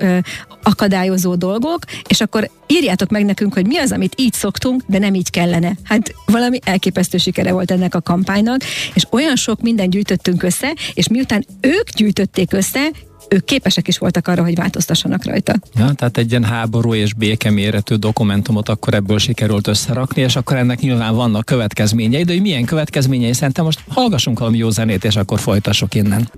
akadályozó 0.62 1.34
dolgok, 1.34 1.78
és 2.08 2.20
akkor 2.20 2.50
írjátok 2.66 3.10
meg 3.10 3.24
nekünk, 3.24 3.54
hogy 3.54 3.66
mi 3.66 3.76
az, 3.76 3.92
amit 3.92 4.14
így 4.16 4.32
szoktunk, 4.32 4.82
de 4.86 4.98
nem 4.98 5.14
így 5.14 5.30
kellene. 5.30 5.76
Hát 5.82 6.14
valami 6.26 6.58
elképesztő 6.64 7.18
sikere 7.18 7.52
volt 7.52 7.70
ennek 7.70 7.94
a 7.94 8.00
kampánynak, 8.00 8.60
és 8.94 9.06
olyan 9.10 9.36
sok 9.36 9.62
mindent 9.62 9.90
gyűjtöttünk 9.90 10.42
össze, 10.42 10.74
és 10.94 11.08
miután 11.08 11.44
ők 11.60 11.90
gyűjtötték 11.90 12.52
össze, 12.52 12.90
ők 13.28 13.44
képesek 13.44 13.88
is 13.88 13.98
voltak 13.98 14.28
arra, 14.28 14.42
hogy 14.42 14.54
változtassanak 14.54 15.24
rajta. 15.24 15.54
Ja, 15.76 15.92
tehát 15.92 16.18
egy 16.18 16.30
ilyen 16.30 16.44
háború 16.44 16.94
és 16.94 17.14
béke 17.14 17.50
méretű 17.50 17.94
dokumentumot 17.94 18.68
akkor 18.68 18.94
ebből 18.94 19.18
sikerült 19.18 19.66
összerakni, 19.66 20.22
és 20.22 20.36
akkor 20.36 20.56
ennek 20.56 20.80
nyilván 20.80 21.14
vannak 21.14 21.44
következményei, 21.44 22.24
de 22.24 22.32
hogy 22.32 22.42
milyen 22.42 22.64
következményei, 22.64 23.32
szerintem 23.32 23.64
most 23.64 23.80
hallgassunk 23.88 24.38
valami 24.38 24.58
jó 24.58 24.70
zenét, 24.70 25.04
és 25.04 25.16
akkor 25.16 25.40
folytassuk 25.40 25.94
innen. 25.94 26.28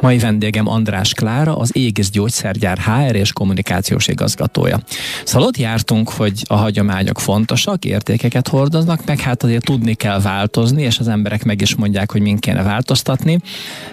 Mai 0.00 0.18
vendégem 0.18 0.68
András 0.68 1.14
Klára, 1.14 1.56
az 1.56 1.76
Égis 1.76 2.10
Gyógyszergyár 2.10 2.78
HR 2.78 3.14
és 3.14 3.32
kommunikációs 3.32 4.08
igazgatója. 4.08 4.80
Szóval 5.24 5.48
ott 5.48 5.56
jártunk, 5.56 6.08
hogy 6.10 6.42
a 6.46 6.54
hagyományok 6.54 7.20
fontosak, 7.20 7.84
értékeket 7.84 8.48
hordoznak, 8.48 9.04
meg 9.04 9.20
hát 9.20 9.42
azért 9.42 9.64
tudni 9.64 9.94
kell 9.94 10.20
változni, 10.20 10.82
és 10.82 10.98
az 10.98 11.08
emberek 11.08 11.44
meg 11.44 11.60
is 11.60 11.74
mondják, 11.74 12.12
hogy 12.12 12.20
min 12.20 12.38
kéne 12.38 12.62
változtatni. 12.62 13.38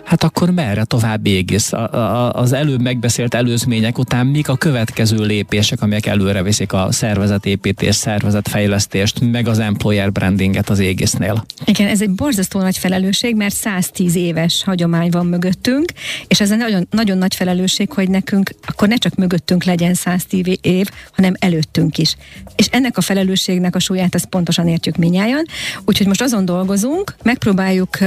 Hát 0.05 0.23
akkor 0.23 0.49
merre 0.49 0.83
tovább 0.83 1.25
Égis? 1.25 1.71
A, 1.71 1.93
a, 1.93 2.33
az 2.33 2.53
előbb 2.53 2.81
megbeszélt 2.81 3.33
előzmények 3.33 3.97
után 3.97 4.27
mik 4.27 4.49
a 4.49 4.55
következő 4.55 5.25
lépések, 5.25 5.81
amelyek 5.81 6.05
előre 6.05 6.43
viszik 6.43 6.73
a 6.73 6.87
szervezetépítés, 6.91 7.95
szervezetfejlesztést, 7.95 9.19
meg 9.31 9.47
az 9.47 9.59
employer 9.59 10.11
brandinget 10.11 10.69
az 10.69 10.79
Égisnél? 10.79 11.45
Igen, 11.65 11.87
ez 11.87 12.01
egy 12.01 12.11
borzasztó 12.11 12.59
nagy 12.59 12.77
felelősség, 12.77 13.35
mert 13.35 13.55
110 13.55 14.15
éves 14.15 14.63
hagyomány 14.63 15.09
van 15.09 15.25
mögöttünk, 15.25 15.90
és 16.27 16.41
ez 16.41 16.51
egy 16.51 16.58
nagyon, 16.58 16.88
nagyon 16.89 17.17
nagy 17.17 17.36
felelősség, 17.36 17.91
hogy 17.91 18.10
nekünk 18.10 18.49
akkor 18.67 18.88
ne 18.88 18.95
csak 18.95 19.15
mögöttünk 19.15 19.63
legyen 19.63 19.93
110 19.93 20.58
év, 20.62 20.88
hanem 21.12 21.34
előttünk 21.39 21.97
is. 21.97 22.15
És 22.56 22.67
ennek 22.71 22.97
a 22.97 23.01
felelősségnek 23.01 23.75
a 23.75 23.80
súlyát 23.80 24.15
ezt 24.15 24.25
pontosan 24.25 24.67
értjük 24.67 24.95
minnyáján. 24.95 25.45
Úgyhogy 25.86 26.08
most 26.08 26.21
azon 26.21 26.45
dolgozunk, 26.45 27.15
megpróbáljuk 27.23 27.97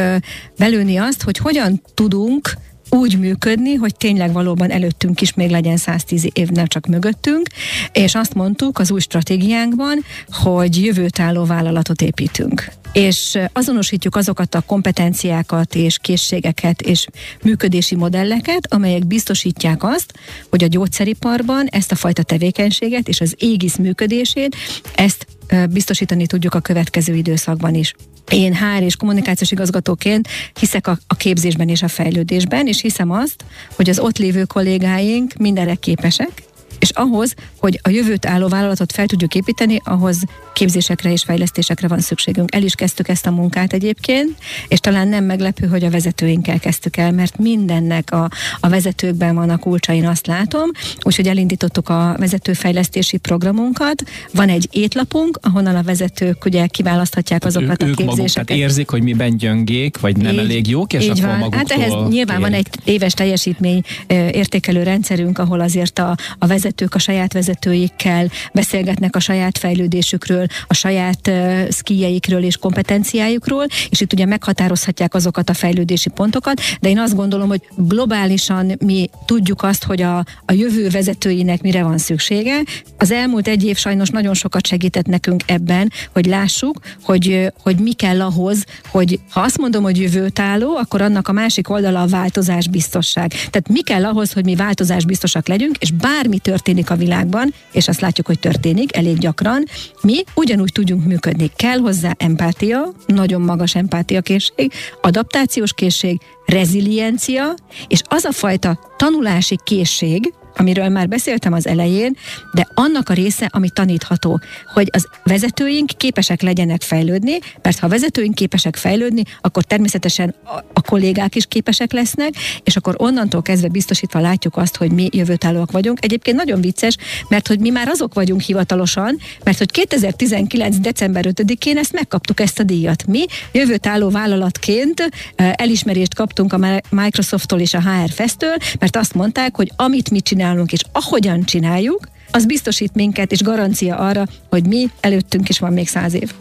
belőni 0.59 0.97
azt, 0.97 1.23
hogy 1.23 1.37
hogyan 1.37 1.83
tudunk 1.95 2.55
úgy 2.95 3.19
működni, 3.19 3.75
hogy 3.75 3.97
tényleg 3.97 4.33
valóban 4.33 4.71
előttünk 4.71 5.21
is 5.21 5.35
még 5.35 5.51
legyen 5.51 5.77
110 5.77 6.29
év, 6.33 6.49
nem 6.49 6.67
csak 6.67 6.87
mögöttünk, 6.87 7.49
és 7.93 8.15
azt 8.15 8.35
mondtuk 8.35 8.79
az 8.79 8.91
új 8.91 9.01
stratégiánkban, 9.01 10.05
hogy 10.29 10.85
jövőtálló 10.85 11.45
vállalatot 11.45 12.03
építünk 12.03 12.73
és 12.95 13.39
azonosítjuk 13.53 14.17
azokat 14.17 14.55
a 14.55 14.61
kompetenciákat 14.61 15.75
és 15.75 15.99
készségeket 15.99 16.83
és 16.83 17.07
működési 17.43 17.95
modelleket, 17.95 18.73
amelyek 18.73 19.07
biztosítják 19.07 19.83
azt, 19.83 20.13
hogy 20.51 20.65
a 20.65 20.67
gyógyszeriparban 20.67 21.67
ezt 21.67 21.93
a 21.93 21.95
fajta 21.95 22.23
tevékenységet 22.23 23.09
és 23.09 23.21
az 23.21 23.35
égisz 23.39 23.77
működését, 23.77 24.57
ezt 24.95 25.27
biztosítani 25.71 26.27
tudjuk 26.27 26.55
a 26.55 26.61
következő 26.61 27.15
időszakban 27.15 27.75
is. 27.75 27.95
Én 28.31 28.55
HR 28.55 28.83
és 28.83 28.97
kommunikációs 28.97 29.51
igazgatóként 29.51 30.29
hiszek 30.61 30.87
a, 30.87 30.99
a 31.07 31.15
képzésben 31.15 31.69
és 31.69 31.83
a 31.83 31.89
fejlődésben, 31.89 32.67
és 32.67 32.81
hiszem 32.81 33.11
azt, 33.11 33.45
hogy 33.77 33.89
az 33.91 33.99
ott 33.99 34.19
lévő 34.19 34.45
kollégáink 34.45 35.33
mindenre 35.39 35.75
képesek, 35.75 36.43
és 36.85 36.91
ahhoz, 36.91 37.35
hogy 37.59 37.81
a 37.83 37.89
jövőt 37.89 38.27
álló 38.27 38.49
vállalatot 38.49 38.93
fel 38.93 39.07
tudjuk 39.07 39.35
építeni, 39.35 39.81
ahhoz 39.85 40.25
képzésekre 40.53 41.13
és 41.13 41.23
fejlesztésekre 41.23 41.89
van 41.89 42.01
szükségünk. 42.01 42.55
El 42.55 42.63
is 42.63 42.75
kezdtük 42.75 43.09
ezt 43.09 43.27
a 43.27 43.31
munkát 43.31 43.73
egyébként, 43.73 44.31
és 44.69 44.79
talán 44.79 45.09
nem 45.09 45.25
meglepő, 45.25 45.67
hogy 45.67 45.85
a 45.85 45.91
vezetőinkkel 45.91 46.59
kezdtük 46.59 46.97
el, 46.97 47.13
mert 47.13 47.39
mindennek 47.39 48.13
a, 48.13 48.31
a 48.61 48.69
vezetőkben 48.69 49.35
van 49.35 49.51
a 49.51 49.57
kulcsa, 49.57 49.93
én 49.93 50.07
azt 50.07 50.27
látom, 50.27 50.71
úgyhogy 51.03 51.29
elindítottuk 51.29 51.89
a 51.89 52.17
vezetőfejlesztési 52.19 53.17
programunkat. 53.17 54.03
Van 54.33 54.49
egy 54.49 54.69
étlapunk, 54.71 55.39
ahonnan 55.43 55.77
a 55.77 55.83
vezetők 55.83 56.45
ugye 56.45 56.67
kiválaszthatják 56.67 57.45
azokat 57.45 57.83
ő, 57.83 57.91
a 57.91 57.95
képzéseket. 57.95 58.49
Maguk, 58.49 58.65
érzik, 58.65 58.91
hogy 58.91 59.03
miben 59.03 59.37
gyöngék, 59.37 60.01
vagy 60.01 60.17
nem 60.17 60.33
így, 60.33 60.39
elég 60.39 60.69
jók, 60.69 60.93
és 60.93 61.05
így 61.05 61.11
akkor 61.11 61.39
van. 61.39 61.53
Hát 61.53 61.71
ehhez 61.71 61.93
nyilván 62.09 62.37
kérik. 62.37 62.51
van 62.51 62.53
egy 62.53 62.67
éves 62.85 63.13
teljesítmény 63.13 63.83
értékelő 64.09 64.83
rendszerünk, 64.83 65.39
ahol 65.39 65.61
azért 65.61 65.99
a, 65.99 66.17
a 66.39 66.47
vezetők 66.75 66.95
a 66.95 66.99
saját 66.99 67.33
vezetőikkel 67.33 68.29
beszélgetnek 68.53 69.17
a 69.17 69.21
saját 69.21 69.59
fejlődésükről, 69.59 70.47
a 70.67 70.75
saját 70.75 71.29
uh, 71.29 71.69
szkíjeikről 71.71 72.43
és 72.43 72.57
kompetenciájukról, 72.57 73.67
és 73.89 74.01
itt 74.01 74.13
ugye 74.13 74.27
meghatározhatják 74.27 75.15
azokat 75.15 75.51
a 75.51 75.55
fejlődési 75.55 76.09
pontokat, 76.09 76.61
de 76.81 76.89
én 76.89 76.99
azt 76.99 77.15
gondolom, 77.15 77.49
hogy 77.49 77.61
globálisan 77.77 78.73
mi 78.85 79.09
tudjuk 79.25 79.63
azt, 79.63 79.85
hogy 79.85 80.03
a, 80.03 80.17
a 80.45 80.53
jövő 80.53 80.89
vezetőinek 80.89 81.63
mire 81.63 81.83
van 81.83 81.99
szüksége. 81.99 82.63
Az 82.99 83.11
elmúlt 83.11 83.49
egy 83.49 83.65
év 83.65 83.77
sajnos 83.77 84.09
nagyon 84.09 84.35
sokat 84.35 84.67
segített 84.67 85.07
nekünk 85.07 85.43
ebben, 85.47 85.93
hogy 86.13 86.27
lássuk, 86.27 86.81
hogy, 87.03 87.53
hogy 87.63 87.79
mi 87.79 87.93
kell 87.93 88.21
ahhoz, 88.21 88.65
hogy 88.89 89.21
ha 89.31 89.41
azt 89.41 89.59
mondom, 89.59 89.83
hogy 89.83 90.01
jövőtálló, 90.01 90.77
akkor 90.77 91.03
annak 91.03 91.29
a 91.29 91.33
másik 91.33 91.69
oldala 91.69 92.03
a 92.03 92.07
változás 92.07 92.69
biztosság. 92.69 93.29
Tehát 93.29 93.69
mi 93.69 93.83
kell 93.83 94.05
ahhoz, 94.05 94.33
hogy 94.33 94.45
mi 94.45 94.55
változás 94.55 95.05
biztosak 95.05 95.49
legyünk, 95.49 95.77
és 95.79 95.91
bármi 95.91 96.39
történik 96.39 96.54
a 96.87 96.97
világban, 96.97 97.55
és 97.73 97.89
azt 97.89 98.01
látjuk, 98.01 98.27
hogy 98.27 98.39
történik 98.39 98.97
elég 98.97 99.19
gyakran, 99.19 99.65
mi 100.03 100.23
ugyanúgy 100.35 100.73
tudjunk 100.73 101.05
működni. 101.05 101.51
Kell 101.57 101.79
hozzá 101.79 102.15
empátia, 102.19 102.93
nagyon 103.07 103.41
magas 103.41 103.75
empátia 103.75 104.21
készség, 104.21 104.73
adaptációs 105.01 105.73
készség, 105.73 106.21
reziliencia, 106.47 107.55
és 107.89 108.03
az 108.09 108.25
a 108.25 108.33
fajta 108.33 108.79
tanulási 108.97 109.59
készség, 109.65 110.33
amiről 110.57 110.89
már 110.89 111.09
beszéltem 111.09 111.53
az 111.53 111.67
elején, 111.67 112.17
de 112.53 112.69
annak 112.75 113.09
a 113.09 113.13
része, 113.13 113.49
ami 113.53 113.71
tanítható, 113.71 114.41
hogy 114.73 114.89
az 114.93 115.09
vezetőink 115.25 115.91
képesek 115.97 116.43
legyenek 116.43 116.83
fejlődni, 116.83 117.39
mert 117.63 117.79
ha 117.79 117.87
a 117.87 117.89
vezetőink 117.89 118.35
képesek 118.35 118.77
fejlődni, 118.77 119.23
akkor 119.41 119.63
természetesen 119.63 120.35
a, 120.45 120.59
a 120.73 120.81
kollégák 120.81 121.35
is 121.35 121.47
képesek 121.47 121.93
lesznek, 121.93 122.35
és 122.65 122.77
akkor 122.77 122.95
onnantól 122.99 123.43
kezdve 123.43 123.69
biztosítva 123.69 124.21
látjuk 124.21 124.57
azt, 124.57 124.77
hogy 124.77 124.91
mi 124.91 125.09
jövőtállóak 125.13 125.71
vagyunk. 125.71 126.05
Egyébként 126.05 126.37
nagyon 126.37 126.61
vicces, 126.61 126.97
mert 127.29 127.49
hogy 127.49 127.59
mi 127.59 127.71
már 127.71 127.89
azok 127.89 128.15
vagyunk 128.15 128.41
hivatalosan, 128.41 129.19
mert 129.45 129.59
hogy 129.59 129.71
2019. 129.71 130.77
december 130.77 131.25
5-én 131.29 131.79
ezt 131.79 131.93
megkaptuk 131.93 132.41
ezt 132.41 132.59
a 132.59 132.63
díjat. 132.63 133.07
Mi 133.07 133.25
jövőtálló 133.53 134.11
vállalatként 134.11 135.09
elismerést 135.37 136.15
kaptunk 136.15 136.53
a 136.53 136.81
Microsofttól 136.91 137.61
és 137.61 137.75
a 137.75 137.81
HR 137.81 138.11
Festől, 138.11 138.57
mert 138.79 138.97
azt 138.97 139.15
mondták, 139.15 139.57
hogy 139.57 139.73
amit 139.77 140.11
mi 140.11 140.21
csinálunk, 140.21 140.43
csinálunk, 140.45 140.73
és 140.73 140.83
ahogyan 140.93 141.45
csináljuk, 141.45 142.09
az 142.31 142.47
biztosít 142.47 142.95
minket, 142.95 143.33
és 143.33 143.43
garancia 143.43 143.97
arra, 143.97 144.27
hogy 144.49 144.67
mi 144.67 144.91
előttünk 145.01 145.49
is 145.49 145.59
van 145.59 145.73
még 145.73 145.89
száz 145.89 146.15
év. 146.15 146.33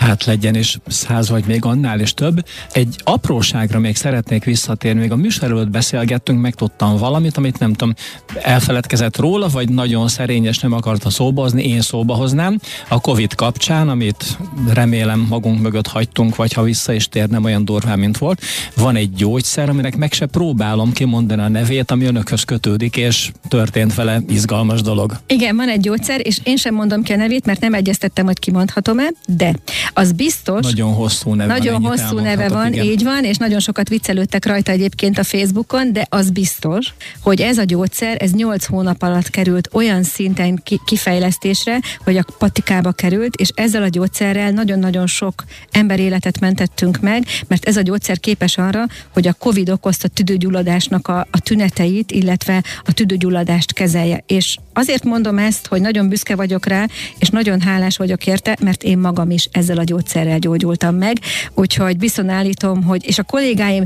Hát 0.00 0.24
legyen 0.24 0.54
is 0.54 0.78
száz 0.86 1.28
vagy 1.28 1.44
még 1.46 1.64
annál 1.64 2.00
is 2.00 2.14
több. 2.14 2.44
Egy 2.72 2.94
apróságra 3.04 3.78
még 3.78 3.96
szeretnék 3.96 4.44
visszatérni. 4.44 5.00
Még 5.00 5.12
a 5.12 5.16
műsor 5.16 5.50
előtt 5.50 5.70
beszélgettünk, 5.70 6.40
megtudtam 6.40 6.96
valamit, 6.96 7.36
amit 7.36 7.58
nem 7.58 7.72
tudom, 7.72 7.94
elfeledkezett 8.42 9.16
róla, 9.16 9.48
vagy 9.48 9.68
nagyon 9.68 10.08
szerényes 10.08 10.58
nem 10.58 10.72
akarta 10.72 11.10
szóba 11.10 11.42
hozni, 11.42 11.64
én 11.64 11.80
szóba 11.80 12.14
hoznám. 12.14 12.58
A 12.88 13.00
Covid 13.00 13.34
kapcsán, 13.34 13.88
amit 13.88 14.38
remélem 14.72 15.26
magunk 15.28 15.60
mögött 15.60 15.86
hagytunk, 15.86 16.36
vagy 16.36 16.52
ha 16.52 16.62
vissza 16.62 16.92
is 16.92 17.08
tér, 17.08 17.28
nem 17.28 17.44
olyan 17.44 17.64
durván, 17.64 17.98
mint 17.98 18.18
volt. 18.18 18.40
Van 18.76 18.96
egy 18.96 19.12
gyógyszer, 19.12 19.68
aminek 19.68 19.96
meg 19.96 20.12
se 20.12 20.26
próbálom 20.26 20.92
kimondani 20.92 21.42
a 21.42 21.48
nevét, 21.48 21.90
ami 21.90 22.04
önökhöz 22.04 22.42
kötődik, 22.42 22.96
és 22.96 23.30
történt 23.48 23.94
vele 23.94 24.20
izgalmas 24.28 24.82
dolog. 24.82 25.20
Igen, 25.26 25.56
van 25.56 25.68
egy 25.68 25.80
gyógyszer, 25.80 26.20
és 26.26 26.38
én 26.42 26.56
sem 26.56 26.74
mondom 26.74 27.02
ki 27.02 27.12
a 27.12 27.16
nevét, 27.16 27.46
mert 27.46 27.60
nem 27.60 27.74
egyeztettem, 27.74 28.26
hogy 28.26 28.38
kimondhatom-e, 28.38 29.08
de 29.26 29.54
az 29.92 30.12
biztos. 30.12 30.62
Nagyon 30.62 30.92
hosszú 30.92 31.34
neve 31.34 31.52
Nagyon 31.52 31.82
van, 31.82 31.90
hosszú 31.90 32.18
neve 32.18 32.48
van, 32.48 32.72
igen. 32.72 32.84
így 32.84 33.02
van, 33.02 33.24
és 33.24 33.36
nagyon 33.36 33.60
sokat 33.60 33.88
viccelődtek 33.88 34.46
rajta 34.46 34.72
egyébként 34.72 35.18
a 35.18 35.24
Facebookon, 35.24 35.92
de 35.92 36.06
az 36.08 36.30
biztos, 36.30 36.94
hogy 37.20 37.40
ez 37.40 37.58
a 37.58 37.64
gyógyszer, 37.64 38.16
ez 38.22 38.32
8 38.32 38.64
hónap 38.64 39.02
alatt 39.02 39.30
került 39.30 39.68
olyan 39.72 40.02
szinten 40.02 40.62
kifejlesztésre, 40.84 41.80
hogy 42.04 42.16
a 42.16 42.24
patikába 42.38 42.92
került, 42.92 43.36
és 43.36 43.48
ezzel 43.54 43.82
a 43.82 43.88
gyógyszerrel 43.88 44.50
nagyon-nagyon 44.50 45.06
sok 45.06 45.44
ember 45.70 46.00
életet 46.00 46.40
mentettünk 46.40 47.00
meg, 47.00 47.26
mert 47.48 47.64
ez 47.64 47.76
a 47.76 47.82
gyógyszer 47.82 48.20
képes 48.20 48.58
arra, 48.58 48.86
hogy 49.12 49.28
a 49.28 49.32
COVID 49.32 49.70
okozta 49.70 50.08
tüdőgyulladásnak 50.08 51.08
a, 51.08 51.26
a 51.30 51.40
tüneteit, 51.40 52.12
illetve 52.12 52.62
a 52.84 52.92
tüdőgyulladást 52.92 53.72
kezelje. 53.72 54.24
És 54.26 54.56
azért 54.80 55.04
mondom 55.04 55.38
ezt, 55.38 55.66
hogy 55.66 55.80
nagyon 55.80 56.08
büszke 56.08 56.36
vagyok 56.36 56.66
rá, 56.66 56.86
és 57.18 57.28
nagyon 57.28 57.60
hálás 57.60 57.96
vagyok 57.96 58.26
érte, 58.26 58.56
mert 58.60 58.82
én 58.82 58.98
magam 58.98 59.30
is 59.30 59.48
ezzel 59.52 59.78
a 59.78 59.84
gyógyszerrel 59.84 60.38
gyógyultam 60.38 60.94
meg, 60.94 61.16
úgyhogy 61.54 61.96
bizony 61.96 62.30
állítom, 62.30 62.82
hogy, 62.82 63.06
és 63.06 63.18
a 63.18 63.22
kollégáim 63.22 63.84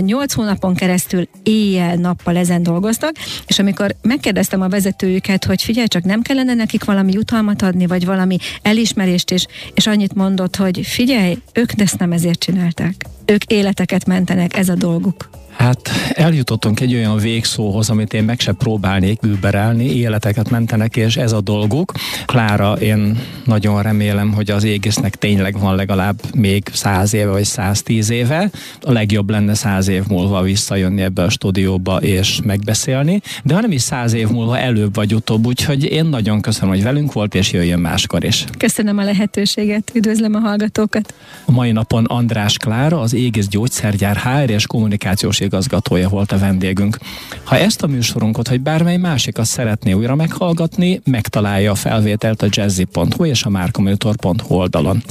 8 0.00 0.32
eh, 0.32 0.36
hónapon 0.36 0.74
keresztül 0.74 1.28
éjjel-nappal 1.42 2.36
ezen 2.36 2.62
dolgoztak, 2.62 3.16
és 3.46 3.58
amikor 3.58 3.94
megkérdeztem 4.02 4.60
a 4.60 4.68
vezetőjüket, 4.68 5.44
hogy 5.44 5.62
figyelj 5.62 5.86
csak, 5.86 6.04
nem 6.04 6.22
kellene 6.22 6.54
nekik 6.54 6.84
valami 6.84 7.12
jutalmat 7.12 7.62
adni, 7.62 7.86
vagy 7.86 8.04
valami 8.04 8.36
elismerést, 8.62 9.30
és, 9.30 9.46
és 9.74 9.86
annyit 9.86 10.14
mondott, 10.14 10.56
hogy 10.56 10.80
figyelj, 10.86 11.38
ők 11.52 11.80
ezt 11.80 11.98
nem 11.98 12.12
ezért 12.12 12.38
csinálták. 12.38 12.94
Ők 13.26 13.44
életeket 13.44 14.06
mentenek, 14.06 14.56
ez 14.56 14.68
a 14.68 14.74
dolguk. 14.74 15.41
Hát 15.56 15.90
eljutottunk 16.14 16.80
egy 16.80 16.94
olyan 16.94 17.16
végszóhoz, 17.16 17.90
amit 17.90 18.14
én 18.14 18.24
meg 18.24 18.40
se 18.40 18.52
próbálnék 18.52 19.18
überelni, 19.22 19.96
életeket 19.96 20.50
mentenek, 20.50 20.96
és 20.96 21.16
ez 21.16 21.32
a 21.32 21.40
dolguk. 21.40 21.92
Klára, 22.26 22.72
én 22.72 23.18
nagyon 23.44 23.82
remélem, 23.82 24.32
hogy 24.32 24.50
az 24.50 24.64
égésznek 24.64 25.16
tényleg 25.16 25.58
van 25.58 25.74
legalább 25.74 26.20
még 26.34 26.62
száz 26.72 27.14
éve 27.14 27.30
vagy 27.30 27.44
110 27.44 28.10
éve. 28.10 28.50
A 28.80 28.92
legjobb 28.92 29.30
lenne 29.30 29.54
száz 29.54 29.88
év 29.88 30.02
múlva 30.08 30.42
visszajönni 30.42 31.02
ebbe 31.02 31.22
a 31.22 31.30
stúdióba 31.30 31.96
és 31.96 32.40
megbeszélni, 32.44 33.20
de 33.44 33.54
ha 33.54 33.60
nem 33.60 33.72
is 33.72 33.82
száz 33.82 34.12
év 34.12 34.28
múlva 34.28 34.58
előbb 34.58 34.94
vagy 34.94 35.14
utóbb, 35.14 35.46
úgyhogy 35.46 35.84
én 35.84 36.04
nagyon 36.04 36.40
köszönöm, 36.40 36.68
hogy 36.68 36.82
velünk 36.82 37.12
volt, 37.12 37.34
és 37.34 37.52
jöjjön 37.52 37.80
máskor 37.80 38.24
is. 38.24 38.44
Köszönöm 38.58 38.98
a 38.98 39.04
lehetőséget, 39.04 39.90
üdvözlöm 39.94 40.34
a 40.34 40.38
hallgatókat. 40.38 41.14
A 41.44 41.50
mai 41.50 41.72
napon 41.72 42.04
András 42.04 42.56
Klára, 42.56 43.00
az 43.00 43.14
Égész 43.14 43.46
Gyógyszergyár 43.48 44.16
HR 44.16 44.50
és 44.50 44.66
kommunikációs 44.66 45.40
igazgatója 45.42 46.08
volt 46.08 46.32
a 46.32 46.38
vendégünk. 46.38 46.98
Ha 47.44 47.56
ezt 47.58 47.82
a 47.82 47.86
műsorunkat, 47.86 48.48
vagy 48.48 48.60
bármely 48.60 48.96
másikat 48.96 49.44
szeretné 49.44 49.92
újra 49.92 50.14
meghallgatni, 50.14 51.00
megtalálja 51.04 51.70
a 51.70 51.74
felvételt 51.74 52.42
a 52.42 52.46
jazzy.hu 52.50 53.24
és 53.24 53.44
a 53.44 53.50
márkomonitor.hu 53.50 54.54
oldalon. 54.54 55.02